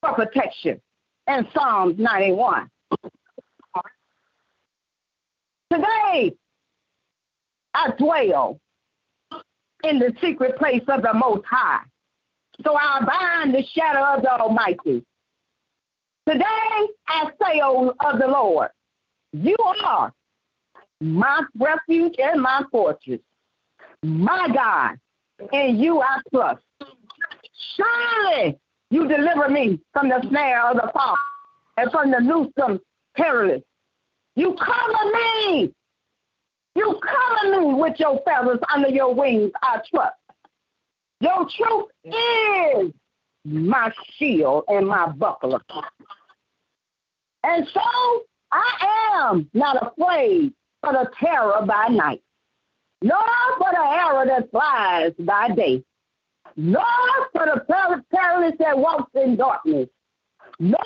for 0.00 0.12
protection 0.14 0.80
in 1.28 1.46
Psalms 1.54 1.96
91. 1.98 2.68
Today, 5.72 6.32
I 7.74 7.90
dwell 7.98 8.60
in 9.84 9.98
the 9.98 10.12
secret 10.20 10.56
place 10.58 10.82
of 10.88 11.02
the 11.02 11.14
Most 11.14 11.44
High. 11.46 11.80
So 12.64 12.76
I 12.76 13.00
bind 13.04 13.54
the 13.54 13.64
shadow 13.64 14.16
of 14.16 14.22
the 14.22 14.32
Almighty. 14.32 15.04
Today, 16.28 16.88
I 17.08 17.30
say 17.42 17.60
of 17.60 18.18
the 18.18 18.28
Lord, 18.28 18.68
you 19.32 19.56
are 19.84 20.12
my 21.00 21.42
refuge 21.58 22.14
and 22.18 22.40
my 22.40 22.62
fortress, 22.70 23.20
my 24.02 24.48
God, 24.54 24.98
and 25.52 25.80
you 25.80 26.00
I 26.00 26.18
trust. 26.32 26.62
Surely 27.76 28.58
you 28.90 29.08
deliver 29.08 29.48
me 29.48 29.80
from 29.92 30.08
the 30.08 30.22
snare 30.28 30.68
of 30.70 30.76
the 30.76 30.90
fox 30.92 31.20
and 31.76 31.90
from 31.90 32.10
the 32.10 32.20
noisome 32.20 32.80
perilous. 33.16 33.62
You 34.36 34.54
cover 34.54 35.10
me. 35.12 35.72
You 36.74 37.00
cover 37.02 37.60
me 37.60 37.74
with 37.74 37.98
your 37.98 38.20
feathers 38.24 38.60
under 38.72 38.88
your 38.88 39.14
wings, 39.14 39.50
I 39.62 39.80
trust. 39.92 40.16
Your 41.22 41.46
truth 41.56 41.86
is 42.04 42.92
my 43.44 43.92
shield 44.16 44.64
and 44.66 44.88
my 44.88 45.08
buckler. 45.10 45.60
And 47.44 47.64
so 47.72 47.80
I 48.50 49.20
am 49.30 49.48
not 49.54 49.76
afraid 49.92 50.52
for 50.80 50.92
the 50.92 51.08
terror 51.20 51.64
by 51.64 51.86
night, 51.90 52.22
nor 53.02 53.22
for 53.56 53.70
the 53.70 53.78
arrow 53.78 54.26
that 54.26 54.50
flies 54.50 55.12
by 55.20 55.50
day, 55.54 55.84
nor 56.56 56.82
for 57.32 57.46
the 57.46 58.02
perilous 58.10 58.54
that 58.58 58.76
walks 58.76 59.12
in 59.14 59.36
darkness, 59.36 59.88
nor 60.58 60.76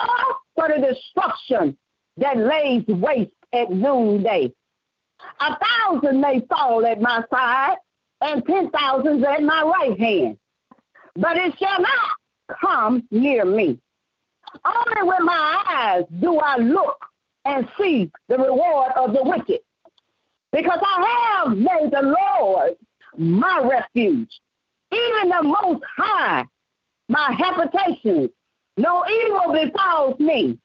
for 0.54 0.68
the 0.68 0.86
destruction 0.86 1.78
that 2.18 2.36
lays 2.36 2.84
waste 2.88 3.30
at 3.54 3.70
noonday. 3.70 4.52
A 5.40 5.56
thousand 5.56 6.20
may 6.20 6.40
fall 6.46 6.84
at 6.84 7.00
my 7.00 7.24
side, 7.32 7.76
and 8.26 8.44
ten 8.44 8.70
thousands 8.70 9.24
at 9.24 9.42
my 9.42 9.62
right 9.62 9.98
hand, 9.98 10.36
but 11.14 11.36
it 11.36 11.56
shall 11.58 11.80
not 11.80 12.58
come 12.60 13.06
near 13.10 13.44
me. 13.44 13.78
Only 14.64 15.02
with 15.02 15.20
my 15.20 15.62
eyes 15.68 16.04
do 16.20 16.38
I 16.38 16.56
look 16.56 16.98
and 17.44 17.68
see 17.78 18.10
the 18.28 18.36
reward 18.38 18.92
of 18.96 19.12
the 19.12 19.22
wicked, 19.22 19.60
because 20.52 20.80
I 20.82 21.44
have 21.44 21.56
made 21.56 21.90
the 21.92 22.16
Lord 22.18 22.76
my 23.16 23.60
refuge, 23.62 24.40
even 24.92 25.28
the 25.28 25.42
Most 25.42 25.82
High, 25.96 26.44
my 27.08 27.32
habitation. 27.32 28.30
No 28.76 29.04
evil 29.08 29.52
befalls 29.52 30.18
me, 30.18 30.58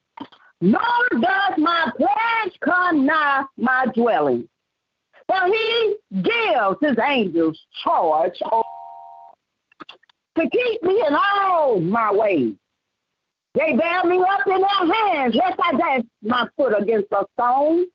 nor 0.60 0.80
does 1.12 1.58
my 1.58 1.90
plague 1.96 2.60
come 2.60 3.06
nigh 3.06 3.44
my 3.56 3.86
dwelling. 3.94 4.48
For 5.32 5.46
he 5.46 5.96
gives 6.22 6.76
his 6.82 6.98
angels 7.08 7.58
charge 7.82 8.38
to 8.38 10.42
keep 10.50 10.82
me 10.82 11.02
in 11.06 11.14
all 11.14 11.80
my 11.80 12.12
ways. 12.12 12.54
They 13.54 13.74
bear 13.74 14.04
me 14.04 14.18
up 14.18 14.46
in 14.46 14.60
their 14.60 14.94
hands, 14.94 15.34
lest 15.34 15.58
I 15.62 15.72
dash 15.72 16.02
my 16.22 16.46
foot 16.56 16.74
against 16.78 17.10
a 17.12 17.24
stone. 17.32 17.86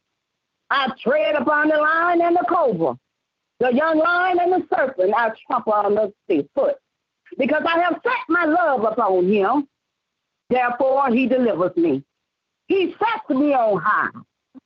I 0.71 0.89
tread 1.03 1.35
upon 1.35 1.69
the 1.69 1.77
lion 1.77 2.21
and 2.21 2.35
the 2.35 2.43
cobra, 2.49 2.97
the 3.59 3.71
young 3.71 3.99
lion 3.99 4.39
and 4.39 4.53
the 4.53 4.65
serpent. 4.75 5.13
I 5.15 5.29
trample 5.45 5.73
on 5.73 5.93
the 5.95 6.11
foot, 6.55 6.77
because 7.37 7.63
I 7.67 7.79
have 7.81 8.01
set 8.03 8.13
my 8.29 8.45
love 8.45 8.83
upon 8.83 9.31
him. 9.31 9.67
Therefore, 10.49 11.11
he 11.11 11.27
delivers 11.27 11.77
me. 11.77 12.03
He 12.67 12.95
sets 12.97 13.29
me 13.29 13.53
on 13.53 13.79
high, 13.79 14.09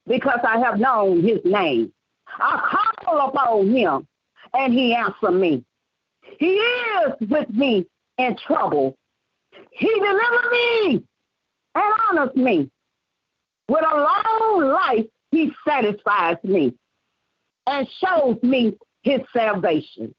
because 0.08 0.40
I 0.48 0.58
have 0.60 0.80
known 0.80 1.22
his 1.22 1.40
name. 1.44 1.92
I 2.40 2.94
call 3.04 3.30
upon 3.30 3.70
him, 3.76 4.08
and 4.54 4.74
he 4.74 4.94
answers 4.94 5.32
me. 5.32 5.64
He 6.40 6.56
is 6.56 7.14
with 7.30 7.50
me 7.50 7.86
in 8.18 8.36
trouble. 8.38 8.96
He 9.72 9.88
delivers 9.88 10.52
me 10.52 11.04
and 11.76 11.94
honors 12.10 12.36
me. 12.36 12.70
With 13.68 13.84
a 13.84 13.96
long 13.96 14.72
life, 14.72 15.06
he 15.32 15.52
satisfies 15.68 16.38
me 16.44 16.74
and 17.68 17.88
shows 18.04 18.38
me 18.44 18.74
his 19.04 19.22
salvation. 19.36 20.14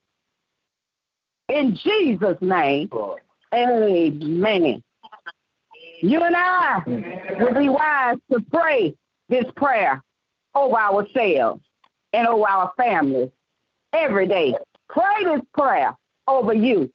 In 1.49 1.77
Jesus' 1.77 2.39
name, 2.41 2.89
amen. 3.55 4.83
You 6.01 6.23
and 6.23 6.37
I 6.37 6.83
will 7.39 7.55
be 7.55 7.69
wise 7.69 8.17
to 8.33 8.41
pray 8.51 8.95
this 9.29 9.45
prayer 9.57 10.03
over 10.55 10.77
ourselves 10.77 11.63
and 12.13 12.27
over 12.27 12.49
our 12.49 12.73
families 12.77 13.31
every 13.93 14.27
day 14.27 14.55
Pray 14.93 15.25
this 15.25 15.41
prayer 15.55 15.97
over 16.29 16.53
you 16.53 16.93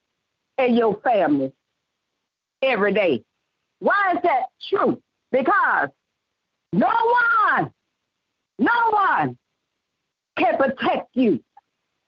and 0.60 0.78
your 0.78 1.00
family 1.02 1.52
every 2.62 2.94
day. 2.94 3.24
Why 3.80 4.14
is 4.16 4.20
that 4.24 4.44
true? 4.70 5.02
Because 5.32 5.90
no 6.74 6.92
one, 7.50 7.72
no 8.60 8.90
one 8.92 9.38
can 10.38 10.58
protect 10.58 11.10
you 11.16 11.44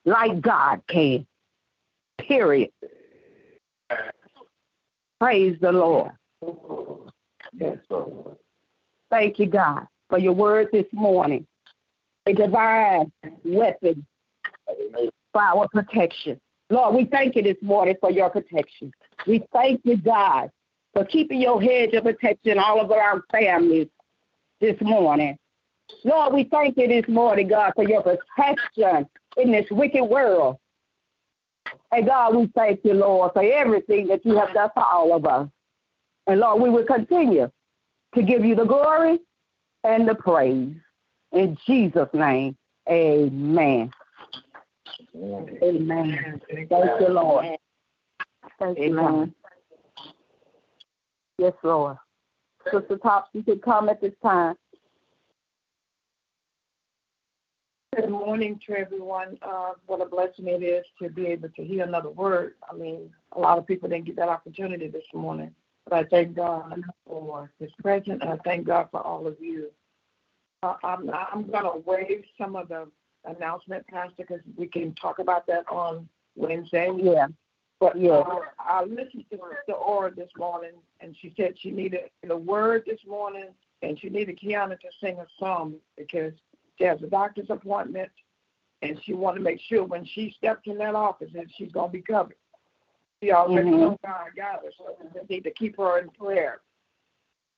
like 0.06 0.40
God 0.42 0.82
can. 0.88 1.26
Period. 2.20 2.70
Praise 5.20 5.58
the 5.60 5.72
Lord. 5.72 6.12
Thank 9.10 9.40
you, 9.40 9.48
God, 9.48 9.88
for 10.08 10.20
your 10.20 10.34
word 10.34 10.70
this 10.72 10.86
morning. 10.94 11.48
A 12.30 12.34
divine 12.34 13.12
weapon 13.44 14.06
for 15.34 15.42
our 15.42 15.68
protection. 15.70 16.40
Lord, 16.70 16.94
we 16.94 17.06
thank 17.06 17.36
you 17.36 17.42
this 17.42 17.58
morning 17.64 17.96
for 18.00 18.12
your 18.12 18.30
protection. 18.30 18.92
We 19.26 19.44
thank 19.52 19.82
you, 19.84 19.98
God, 19.98 20.52
for 20.94 21.06
keeping 21.06 21.42
your 21.42 21.60
hedge 21.60 21.94
of 21.94 22.04
protection 22.04 22.60
all 22.60 22.82
over 22.82 22.94
our 22.94 23.24
families 23.32 23.88
this 24.62 24.76
morning. 24.80 25.40
Lord, 26.04 26.36
we 26.36 26.44
thank 26.44 26.78
you 26.78 26.88
this 26.88 27.08
morning, 27.08 27.48
God, 27.48 27.74
for 27.76 27.84
your 27.84 28.04
protection 28.04 29.10
in 29.38 29.52
this 29.52 29.66
wicked 29.72 30.04
world. 30.04 30.58
And 31.92 32.06
God, 32.06 32.36
we 32.36 32.46
thank 32.54 32.82
you, 32.84 32.94
Lord, 32.94 33.32
for 33.34 33.42
everything 33.42 34.06
that 34.10 34.24
you 34.24 34.38
have 34.38 34.54
done 34.54 34.70
for 34.76 34.86
all 34.86 35.16
of 35.16 35.26
us. 35.26 35.48
And 36.28 36.42
Lord, 36.42 36.62
we 36.62 36.70
will 36.70 36.86
continue 36.86 37.50
to 38.14 38.22
give 38.22 38.46
you 38.46 38.54
the 38.54 38.66
glory 38.66 39.18
and 39.84 40.08
the 40.08 40.14
praise. 40.14 40.76
In 41.32 41.58
Jesus' 41.66 42.10
name, 42.14 42.58
amen. 42.90 43.92
Amen. 45.16 46.42
Thank 46.50 46.70
you, 46.72 47.10
Lord. 47.10 47.46
Thank 48.58 48.80
you, 48.80 48.94
Lord. 48.94 49.34
Yes, 51.38 51.54
Lord. 51.64 51.98
Sister 52.72 52.98
Tops, 52.98 53.30
you 53.34 53.44
can 53.44 53.60
come 53.60 53.90
at 53.90 54.02
this 54.02 54.14
time. 54.22 54.56
Good 57.96 58.10
morning 58.10 58.60
to 58.68 58.76
everyone. 58.76 59.38
Uh, 59.42 59.72
what 59.88 60.02
a 60.02 60.06
blessing 60.06 60.48
it 60.48 60.64
is 60.64 60.86
to 61.02 61.10
be 61.10 61.28
able 61.28 61.50
to 61.50 61.64
hear 61.64 61.84
another 61.84 62.10
word. 62.10 62.54
I 62.70 62.76
mean, 62.76 63.10
a 63.34 63.40
lot 63.40 63.58
of 63.58 63.66
people 63.66 63.90
didn't 63.90 64.06
get 64.06 64.16
that 64.18 64.30
opportunity 64.30 64.88
this 64.88 65.04
morning. 65.14 65.54
But 65.86 65.94
I 65.96 66.04
thank 66.06 66.36
God 66.36 66.84
for 67.06 67.52
His 67.60 67.72
presence, 67.82 68.20
and 68.22 68.30
I 68.30 68.38
thank 68.44 68.68
God 68.68 68.90
for 68.92 69.02
all 69.02 69.26
of 69.26 69.38
you. 69.40 69.72
Uh, 70.62 70.76
I'm, 70.84 71.10
I'm 71.10 71.50
going 71.50 71.64
to 71.64 71.82
waive 71.86 72.24
some 72.38 72.56
of 72.56 72.68
the 72.68 72.88
announcement, 73.26 73.86
Pastor, 73.88 74.14
because 74.18 74.42
we 74.58 74.68
can 74.68 74.94
talk 74.96 75.20
about 75.20 75.48
that 75.48 75.64
on 75.70 76.08
Wednesday. 76.36 76.90
Yeah. 76.98 77.28
But 77.80 77.96
Yeah. 77.98 78.12
uh, 78.12 78.42
I 78.60 78.84
listened 78.84 79.26
to 79.32 79.38
Sister 79.38 79.74
Aura 79.74 80.12
this 80.14 80.30
morning, 80.38 80.74
and 81.00 81.16
she 81.22 81.34
said 81.38 81.56
she 81.58 81.72
needed 81.72 82.10
the 82.28 82.36
word 82.36 82.84
this 82.86 83.00
morning, 83.08 83.48
and 83.82 83.98
she 84.00 84.10
needed 84.10 84.38
Kiana 84.38 84.78
to 84.80 84.88
sing 85.00 85.18
a 85.18 85.28
song 85.38 85.76
because 85.98 86.34
she 86.78 86.84
has 86.84 87.02
a 87.02 87.08
doctor's 87.08 87.50
appointment, 87.50 88.10
and 88.82 89.00
she 89.06 89.14
wanted 89.14 89.38
to 89.40 89.44
make 89.44 89.62
sure 89.62 89.86
when 89.86 90.06
she 90.06 90.36
steps 90.38 90.64
in 90.66 90.78
that 90.80 90.96
office 90.96 91.30
that 91.34 91.46
she's 91.58 91.72
going 91.72 91.90
to 91.90 91.94
be 91.94 92.02
covered. 92.02 92.36
She 93.24 93.32
already 93.32 93.70
Mhm. 93.70 93.80
knows 93.80 93.98
God 94.04 94.28
got 94.36 94.64
her, 94.66 94.72
so 94.78 94.98
we 95.02 95.10
just 95.14 95.30
need 95.30 95.44
to 95.46 95.52
keep 95.52 95.78
her 95.78 96.00
in 96.00 96.10
prayer. 96.10 96.60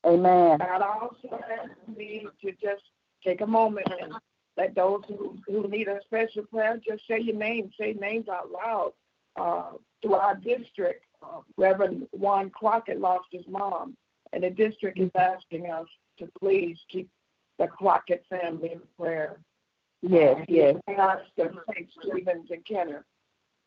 Amen. 0.06 0.58
God 0.58 0.82
also 0.82 1.40
asked 1.60 1.98
me 1.98 2.26
to 2.42 2.52
just 2.54 2.84
take 3.24 3.42
a 3.42 3.48
moment 3.48 3.88
and 4.02 4.14
let 4.58 4.76
those 4.76 5.02
who, 5.08 5.38
who 5.48 5.68
need 5.68 5.88
a 5.88 6.00
special 6.04 6.44
prayer 6.44 6.80
just 6.86 7.08
say 7.08 7.20
your 7.20 7.36
name, 7.36 7.72
say 7.80 7.94
names 7.94 8.28
out 8.28 8.52
loud. 8.52 8.94
Uh, 9.36 9.78
through 10.02 10.16
our 10.16 10.36
district, 10.36 11.06
uh, 11.24 11.40
Reverend 11.56 12.08
Juan 12.12 12.50
Crockett 12.50 13.00
lost 13.00 13.28
his 13.32 13.48
mom, 13.48 13.96
and 14.34 14.44
the 14.44 14.50
district 14.50 15.00
is 15.00 15.12
asking 15.16 15.70
us 15.70 15.88
to 16.20 16.28
please 16.40 16.78
keep 16.90 17.10
the 17.60 17.68
Crockett 17.68 18.26
family 18.30 18.72
in 18.74 18.82
prayer. 19.00 19.40
Yes, 20.02 20.44
yes. 20.48 20.76
The 20.88 21.52
St. 21.72 21.90
Stevens 22.02 22.50
and 22.50 22.66
Kenner. 22.66 23.06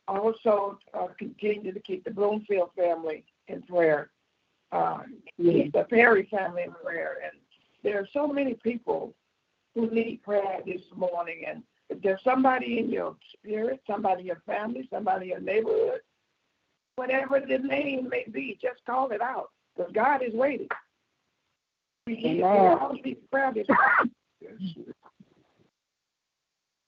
Also, 0.09 0.79
uh, 0.93 1.07
continue 1.19 1.73
to 1.73 1.81
keep 1.81 2.05
the 2.05 2.11
Bloomfield 2.11 2.71
family 2.77 3.25
in 3.49 3.63
prayer. 3.63 4.11
Uh, 4.75 4.99
keep 5.37 5.73
the 5.73 5.85
Perry 5.85 6.27
family 6.31 6.65
in 6.65 6.73
prayer. 6.73 7.19
And 7.23 7.39
there 7.85 8.01
are 8.01 8.09
so 8.13 8.27
many 8.27 8.55
people 8.55 9.15
who 9.75 9.89
need 9.91 10.21
prayer 10.25 10.59
this 10.67 10.83
morning. 10.97 11.45
And 11.49 11.63
if 11.91 12.03
there's 12.03 12.21
somebody 12.25 12.81
in 12.81 12.91
your 12.91 13.15
spirit, 13.39 13.81
somebody 13.87 14.23
in 14.23 14.27
your 14.27 14.43
family, 14.47 14.89
somebody 14.93 15.27
in 15.27 15.31
your 15.31 15.41
neighborhood, 15.41 16.01
whatever 16.97 17.41
the 17.41 17.59
name 17.59 18.09
may 18.09 18.25
be, 18.33 18.59
just 18.61 18.85
call 18.85 19.13
it 19.13 19.21
out. 19.21 19.51
Because 19.77 19.93
God 19.93 20.23
is 20.27 20.35
waiting. 20.35 20.69
We 22.07 22.17
need, 22.17 22.43
Amen. 22.43 22.79
all 22.81 22.93
need 22.93 23.19
prayer 23.31 23.53
this 23.55 23.67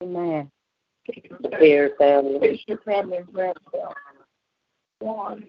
Amen. 0.02 0.50
Bear 1.50 1.90
family. 1.98 2.38
Bishop 2.40 2.84
family 2.84 3.18
in 3.18 3.26
prayer. 3.26 3.54
One. 4.98 5.44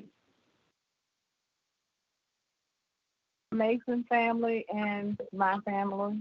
Mason 3.58 4.06
family 4.08 4.65
and 4.74 5.20
my 5.34 5.58
family. 5.65 6.20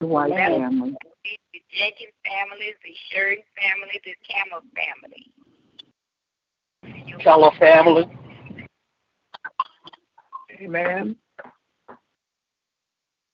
The 0.00 0.06
White 0.06 0.32
Amen. 0.32 0.60
family. 0.70 0.96
the 1.52 1.62
Jenkins 1.70 2.12
family, 2.24 2.74
the 2.82 2.94
Sherry 3.10 3.44
family, 3.60 4.00
the 4.04 4.14
Campbell 4.28 4.66
family. 4.74 5.30
Keller 7.22 7.50
family. 7.58 8.10
Amen. 10.62 11.16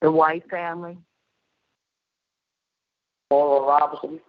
The 0.03 0.11
White 0.11 0.49
family. 0.51 0.99
Laura 3.31 3.67
Robinson. 3.67 4.21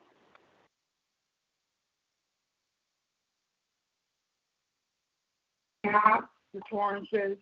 God, 5.83 6.21
the 6.57 6.63
Torrances, 6.69 7.37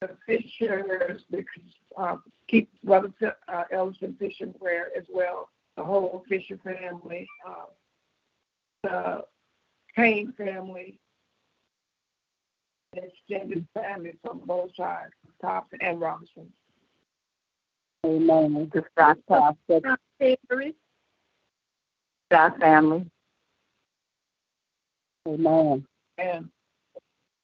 the 0.00 0.10
Fishers, 0.26 1.22
the, 1.30 1.44
uh, 1.96 2.16
keep 2.48 2.68
Brother 2.82 3.12
uh, 3.48 3.64
Ellison 3.72 4.16
Fisher 4.18 4.44
in 4.44 4.52
prayer 4.54 4.88
as 4.96 5.04
well, 5.12 5.48
the 5.76 5.84
whole 5.84 6.24
Fisher 6.28 6.58
family, 6.64 7.28
uh, 7.46 7.66
the 8.82 9.24
Payne 9.94 10.32
family, 10.32 10.98
the 12.92 13.02
extended 13.04 13.66
family 13.74 14.14
from 14.24 14.40
both 14.44 14.70
sides, 14.76 15.12
Thompson 15.40 15.78
and 15.80 16.00
Robinson. 16.00 16.52
Amen. 18.04 18.70
The 18.72 18.82
Scott 18.92 19.18
pastor. 19.28 19.96
Avery, 20.20 20.74
Scott 22.30 22.58
family. 22.58 23.06
Amen. 25.28 25.86
And 26.18 26.48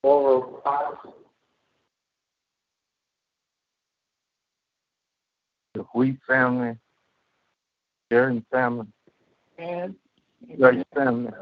Robinson. 0.07 1.13
the 5.75 5.83
Wheat 5.95 6.19
family, 6.27 6.77
Sheridan 8.11 8.47
family, 8.51 8.87
and 9.59 9.95
Grace 10.59 10.85
family, 10.95 11.33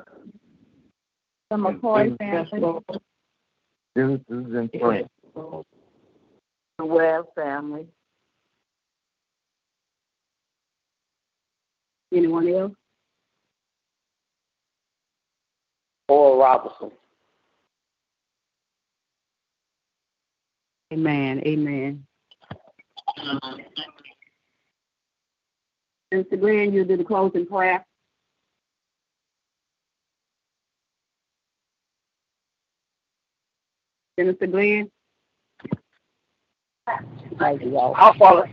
The 1.51 1.57
McCoy 1.57 2.19
family. 2.19 3.01
this 3.95 4.21
is 4.29 4.55
in 4.55 4.71
prayer. 4.81 5.05
The 5.35 6.85
Webb 6.85 7.27
family. 7.37 7.87
Anyone 12.13 12.49
else? 12.49 12.73
Laura 16.09 16.39
Robinson. 16.39 16.91
Amen. 20.93 21.43
Amen. 21.47 22.07
Mr. 26.13 26.39
Glenn, 26.39 26.73
you 26.73 26.85
do 26.85 26.97
the 26.97 27.05
closing 27.05 27.47
prayer. 27.47 27.85
Mr. 34.19 34.51
Glenn? 34.51 34.91
Our 37.41 38.15
Father, 38.15 38.49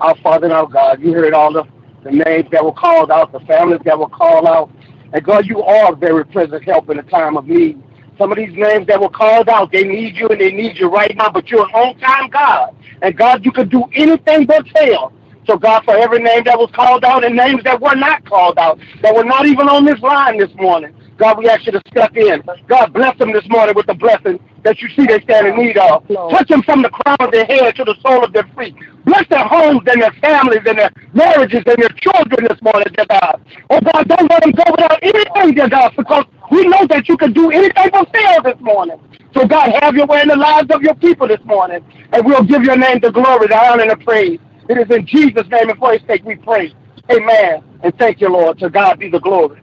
our 0.00 0.16
Father 0.22 0.46
and 0.46 0.54
our 0.54 0.66
God, 0.66 1.02
you 1.02 1.12
heard 1.12 1.34
all 1.34 1.52
the, 1.52 1.64
the 2.02 2.10
names 2.12 2.48
that 2.50 2.64
were 2.64 2.72
called 2.72 3.10
out, 3.10 3.32
the 3.32 3.40
families 3.40 3.80
that 3.84 3.98
were 3.98 4.08
called 4.08 4.46
out. 4.46 4.70
And 5.12 5.22
God, 5.22 5.46
you 5.46 5.62
are 5.62 5.94
very 5.94 6.24
present 6.24 6.64
help 6.64 6.88
in 6.90 6.98
a 6.98 7.02
time 7.02 7.36
of 7.36 7.46
need. 7.46 7.82
Some 8.18 8.30
of 8.30 8.38
these 8.38 8.54
names 8.54 8.86
that 8.86 9.00
were 9.00 9.08
called 9.08 9.48
out, 9.48 9.72
they 9.72 9.84
need 9.84 10.16
you 10.16 10.28
and 10.28 10.40
they 10.40 10.52
need 10.52 10.76
you 10.78 10.88
right 10.88 11.14
now, 11.16 11.30
but 11.30 11.48
you're 11.48 11.66
an 11.66 11.74
on 11.74 11.98
time 11.98 12.30
God. 12.30 12.74
And 13.02 13.16
God, 13.16 13.44
you 13.44 13.52
can 13.52 13.68
do 13.68 13.84
anything 13.94 14.46
but 14.46 14.66
fail. 14.68 15.12
So, 15.46 15.58
God, 15.58 15.84
for 15.84 15.96
every 15.96 16.20
name 16.20 16.44
that 16.44 16.58
was 16.58 16.70
called 16.72 17.04
out 17.04 17.24
and 17.24 17.36
names 17.36 17.62
that 17.64 17.80
were 17.80 17.94
not 17.94 18.24
called 18.24 18.56
out, 18.58 18.78
that 19.02 19.14
were 19.14 19.24
not 19.24 19.46
even 19.46 19.68
on 19.68 19.84
this 19.84 20.00
line 20.00 20.38
this 20.38 20.54
morning, 20.54 20.94
God, 21.16 21.38
we 21.38 21.48
ask 21.48 21.64
you 21.66 21.72
to 21.72 21.82
step 21.88 22.16
in. 22.16 22.42
God, 22.66 22.92
bless 22.92 23.16
them 23.18 23.32
this 23.32 23.48
morning 23.48 23.74
with 23.76 23.86
the 23.86 23.94
blessing 23.94 24.40
that 24.64 24.80
you 24.80 24.88
see 24.90 25.06
they 25.06 25.20
stand 25.20 25.46
in 25.46 25.56
need 25.56 25.78
of. 25.78 26.06
Touch 26.08 26.48
them 26.48 26.62
from 26.62 26.82
the 26.82 26.90
crown 26.90 27.16
of 27.20 27.30
their 27.30 27.44
head 27.44 27.76
to 27.76 27.84
the 27.84 27.94
sole 28.02 28.24
of 28.24 28.32
their 28.32 28.48
feet. 28.58 28.74
Bless 29.04 29.28
their 29.28 29.46
homes 29.46 29.82
and 29.86 30.02
their 30.02 30.12
families 30.20 30.62
and 30.66 30.78
their 30.78 30.90
marriages 31.12 31.62
and 31.66 31.76
their 31.78 31.94
children 32.00 32.46
this 32.48 32.60
morning, 32.62 32.88
dear 32.96 33.06
God. 33.08 33.40
Oh, 33.70 33.80
God, 33.80 34.08
don't 34.08 34.30
let 34.30 34.42
them 34.42 34.52
go 34.52 34.64
without 34.70 34.98
anything, 35.02 35.54
dear 35.54 35.68
God, 35.68 35.92
because 35.96 36.24
we 36.50 36.66
know 36.66 36.86
that 36.88 37.08
you 37.08 37.16
can 37.16 37.32
do 37.32 37.50
anything 37.50 37.90
but 37.92 38.10
fail 38.12 38.42
this 38.42 38.60
morning. 38.60 38.98
So, 39.34 39.46
God, 39.46 39.72
have 39.82 39.94
your 39.94 40.06
way 40.06 40.22
in 40.22 40.28
the 40.28 40.36
lives 40.36 40.68
of 40.74 40.82
your 40.82 40.94
people 40.94 41.28
this 41.28 41.44
morning, 41.44 41.84
and 42.12 42.24
we'll 42.24 42.44
give 42.44 42.62
your 42.62 42.76
name 42.76 43.00
the 43.00 43.10
glory, 43.10 43.46
the 43.48 43.58
honor, 43.58 43.82
and 43.82 43.90
the 43.90 43.96
praise. 44.04 44.40
It 44.68 44.78
is 44.78 44.96
in 44.96 45.06
Jesus' 45.06 45.46
name 45.50 45.68
and 45.70 45.78
for 45.78 45.92
his 45.92 46.02
sake 46.06 46.24
we 46.24 46.36
pray. 46.36 46.74
Amen. 47.12 47.62
And 47.82 47.96
thank 47.98 48.20
you, 48.20 48.30
Lord. 48.30 48.58
To 48.60 48.70
God 48.70 48.98
be 48.98 49.10
the 49.10 49.20
glory. 49.20 49.60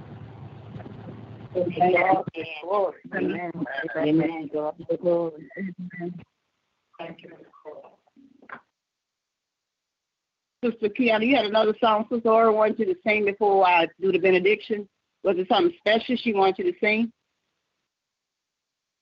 Amen. 1.56 2.24
Glory. 2.64 2.94
Amen. 3.16 3.52
Amen. 3.98 4.50
God 4.54 4.76
the 4.90 4.98
glory. 4.98 5.50
Amen. 5.58 6.24
Thank 6.98 7.24
you. 7.24 7.32
Sister 10.64 10.90
Kiana, 10.90 11.26
you 11.26 11.36
had 11.36 11.46
another 11.46 11.74
song 11.82 12.06
Sister 12.12 12.30
Ora 12.30 12.54
wanted 12.54 12.80
you 12.80 12.86
to 12.86 12.96
sing 13.06 13.26
before 13.26 13.66
I 13.66 13.88
do 14.00 14.12
the 14.12 14.20
benediction. 14.20 14.88
Was 15.24 15.38
it 15.38 15.48
something 15.50 15.76
special 15.80 16.16
she 16.16 16.34
wanted 16.34 16.60
you 16.60 16.72
to 16.72 16.80
sing? 16.80 17.12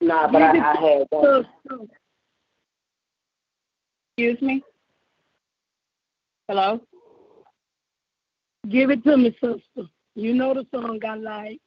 Nah, 0.01 0.31
but 0.31 0.41
I, 0.41 0.51
I 0.51 0.75
had 0.75 1.07
one. 1.09 1.45
Excuse 4.17 4.41
me? 4.41 4.63
Hello? 6.47 6.81
Give 8.69 8.89
it 8.89 9.03
to 9.03 9.17
me, 9.17 9.31
sister. 9.41 9.89
You 10.15 10.33
know 10.33 10.53
the 10.53 10.65
song 10.73 10.99
I 11.05 11.15
like. 11.15 11.61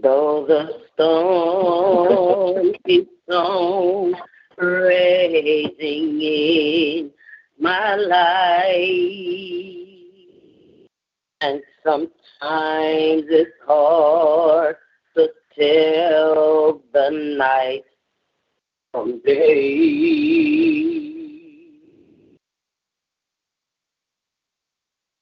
Though 0.00 0.46
the 0.46 0.80
storm 0.94 2.72
keeps 2.86 3.10
on 3.28 4.14
raging 4.56 6.20
in 6.20 7.10
my 7.60 7.96
life, 7.96 8.72
and 11.42 11.62
sometimes 11.84 12.10
it's 13.28 13.50
hard 13.66 14.76
to 15.16 15.28
tell 15.58 16.80
the 16.92 17.10
night 17.38 17.84
from 18.92 19.20
day. 19.20 20.52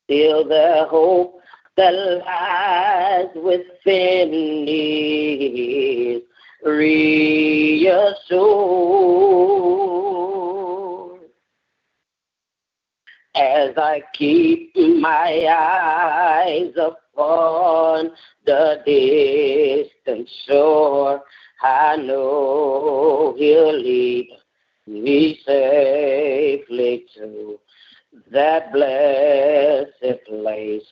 Still, 0.05 0.45
the 0.49 0.87
hope 0.89 1.40
that 1.77 1.95
lies 1.95 3.29
within 3.35 4.65
is 4.69 6.23
reassured 6.65 8.11
as 13.35 13.71
I 13.77 14.03
keep 14.15 14.77
my 14.77 15.47
eyes 15.49 16.73
upon 16.77 18.11
the 18.45 18.83
distant 18.85 20.29
shore. 20.47 21.23
I 21.63 21.97
know 21.97 23.35
He'll 23.39 23.79
lead 23.79 24.29
me 24.87 25.41
safely 25.47 27.07
to 27.17 27.59
that 28.33 28.73
blessed 28.73 30.25
place 30.27 30.87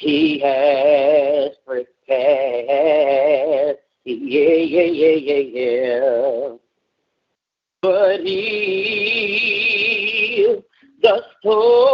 he 0.00 0.38
has 0.40 1.52
prepared. 1.66 1.96
Yeah, 4.04 4.14
yeah, 4.14 4.82
yeah, 4.82 5.16
yeah, 5.28 5.44
yeah. 5.60 6.56
But 7.82 8.20
he, 8.20 9.44
the 11.02 11.22
storm, 11.40 11.90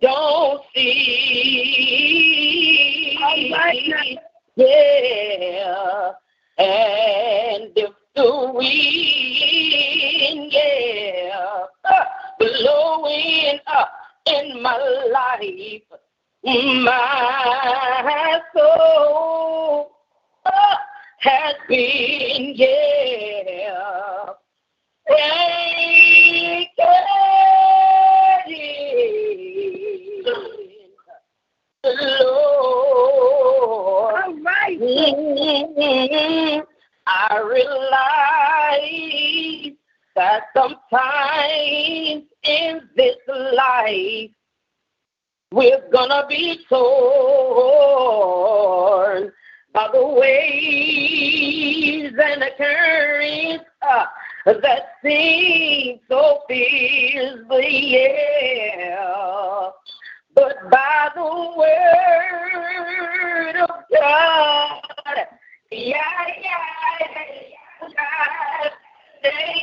don't 0.00 0.62
see. 0.74 1.52
Yeah, 4.56 6.12
and 6.58 7.72
if 7.76 7.90
the 8.16 8.50
wind, 8.52 9.01
in 14.32 14.62
my 14.62 14.76
life, 15.12 15.82
my 16.44 18.40
soul 18.56 19.92
uh, 20.46 20.76
has 21.18 21.54
been, 21.68 22.54
yeah, 22.54 24.32
breaking. 25.06 26.68
Lord, 31.84 32.62
All 34.24 34.34
right. 34.42 34.78
I 37.06 37.40
realize 37.40 37.82
that 40.16 40.46
sometimes 40.56 42.24
in 42.42 42.88
this 42.96 43.16
life 43.28 44.30
we're 45.52 45.88
gonna 45.92 46.26
be 46.28 46.58
torn 46.68 46.82
by 49.74 49.88
the 49.92 50.06
waves 50.06 52.14
and 52.22 52.42
the 52.42 52.50
currents 52.56 53.64
uh, 53.82 54.06
that 54.46 54.94
seem 55.02 55.98
so 56.08 56.42
fiercely, 56.48 57.94
yeah. 57.94 59.70
But 60.34 60.56
by 60.70 61.10
the 61.14 61.52
word 61.56 63.56
of 63.56 63.68
God, 63.92 64.80
yeah, 65.70 65.70
yeah, 65.70 66.26
yeah, 66.40 67.08
yeah. 69.24 69.62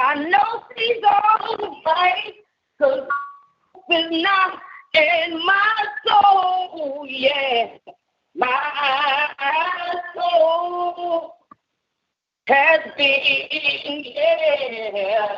I 0.00 0.14
know 0.14 0.62
she's 0.76 1.02
all 1.02 1.82
right, 1.84 2.32
cause 2.80 3.08
it's 3.88 4.22
not 4.22 4.60
in 4.94 5.44
my 5.44 5.84
soul, 6.06 7.04
yeah. 7.08 7.78
My 8.36 9.98
soul 10.14 11.34
has 12.46 12.80
been 12.96 13.20
yeah, 14.04 15.28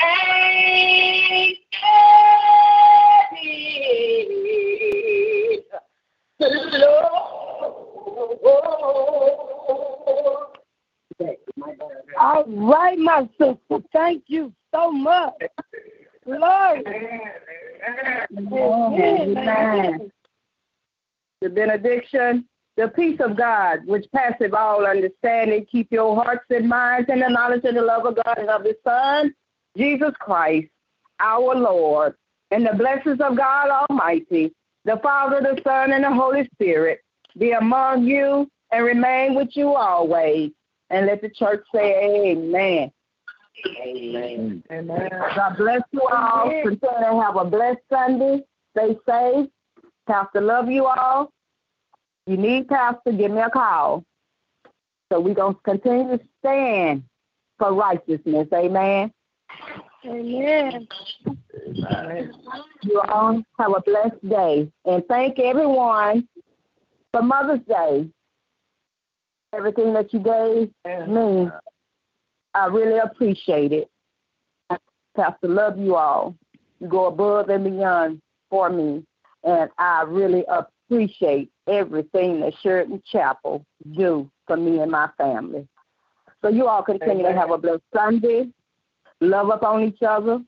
anxiety. 0.00 1.60
The 6.38 6.48
Lord. 6.78 7.20
All 12.18 12.44
right, 12.46 12.98
my 12.98 13.28
sister. 13.38 13.84
Thank 13.92 14.24
you 14.26 14.52
so 14.74 14.90
much. 14.90 15.34
Glory. 16.24 16.84
Amen. 18.98 20.10
The 21.40 21.48
benediction, 21.48 22.46
the 22.76 22.88
peace 22.88 23.20
of 23.20 23.36
God, 23.36 23.86
which 23.86 24.06
passeth 24.14 24.52
all 24.52 24.86
understanding, 24.86 25.66
keep 25.70 25.90
your 25.90 26.14
hearts 26.22 26.44
and 26.50 26.68
minds 26.68 27.08
in 27.10 27.20
the 27.20 27.28
knowledge 27.28 27.62
and 27.64 27.76
the 27.76 27.82
love 27.82 28.04
of 28.06 28.16
God 28.16 28.38
and 28.38 28.50
of 28.50 28.64
His 28.64 28.76
Son, 28.86 29.34
Jesus 29.76 30.12
Christ, 30.18 30.68
our 31.18 31.54
Lord, 31.54 32.14
and 32.50 32.66
the 32.66 32.74
blessings 32.74 33.20
of 33.20 33.36
God 33.36 33.86
Almighty, 33.90 34.52
the 34.84 34.98
Father, 35.02 35.40
the 35.40 35.60
Son, 35.62 35.92
and 35.92 36.04
the 36.04 36.12
Holy 36.12 36.48
Spirit 36.54 37.00
be 37.38 37.52
among 37.52 38.04
you 38.04 38.50
and 38.72 38.84
remain 38.84 39.34
with 39.34 39.48
you 39.52 39.74
always. 39.74 40.50
And 40.90 41.06
let 41.06 41.22
the 41.22 41.30
church 41.30 41.64
say 41.72 42.30
amen. 42.32 42.90
Amen. 43.66 44.62
Amen. 44.72 45.08
God 45.36 45.56
bless 45.56 45.82
you 45.92 46.02
all. 46.10 46.48
Continue 46.48 46.78
to 46.80 47.22
have 47.22 47.36
a 47.36 47.44
blessed 47.44 47.80
Sunday. 47.90 48.44
Stay 48.76 48.96
safe. 49.06 49.48
Pastor, 50.06 50.40
love 50.40 50.70
you 50.70 50.86
all. 50.86 51.32
You 52.26 52.36
need 52.36 52.68
Pastor, 52.68 53.12
give 53.12 53.30
me 53.30 53.40
a 53.40 53.50
call. 53.50 54.04
So 55.12 55.20
we're 55.20 55.34
going 55.34 55.54
to 55.54 55.60
continue 55.62 56.16
to 56.16 56.24
stand 56.40 57.04
for 57.58 57.74
righteousness. 57.74 58.48
Amen. 58.54 59.12
Amen. 60.06 60.88
You 62.82 63.00
all 63.00 63.42
have 63.58 63.74
a 63.76 63.80
blessed 63.80 64.28
day. 64.28 64.70
And 64.84 65.04
thank 65.08 65.38
everyone 65.38 66.28
for 67.12 67.22
Mother's 67.22 67.60
Day. 67.68 68.08
Everything 69.52 69.92
that 69.94 70.12
you 70.12 70.20
gave 70.20 70.70
me, 71.08 71.48
I 72.54 72.66
really 72.66 72.98
appreciate 72.98 73.72
it. 73.72 73.88
Pastor, 75.16 75.48
love 75.48 75.78
you 75.78 75.96
all. 75.96 76.36
You 76.78 76.88
go 76.88 77.06
above 77.06 77.48
and 77.48 77.64
beyond 77.64 78.22
for 78.48 78.70
me. 78.70 79.04
And 79.42 79.70
I 79.78 80.02
really 80.06 80.44
appreciate 80.48 81.50
everything 81.68 82.40
that 82.40 82.52
Sheridan 82.62 83.02
Chapel 83.10 83.64
do 83.96 84.30
for 84.46 84.56
me 84.56 84.78
and 84.78 84.90
my 84.90 85.08
family. 85.18 85.66
So 86.42 86.48
you 86.48 86.66
all 86.66 86.82
continue 86.82 87.24
to 87.24 87.32
have 87.32 87.50
a 87.50 87.58
blessed 87.58 87.82
Sunday. 87.94 88.48
Love 89.20 89.50
up 89.50 89.62
on 89.62 89.82
each 89.82 90.02
other. 90.02 90.40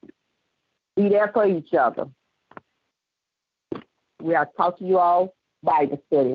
Be 0.97 1.09
there 1.09 1.31
for 1.33 1.47
each 1.47 1.75
other. 1.75 2.07
We 4.21 4.35
are 4.35 4.49
talk 4.57 4.79
to 4.79 4.85
you 4.85 4.99
all 4.99 5.35
Bible 5.63 6.01
study. 6.07 6.35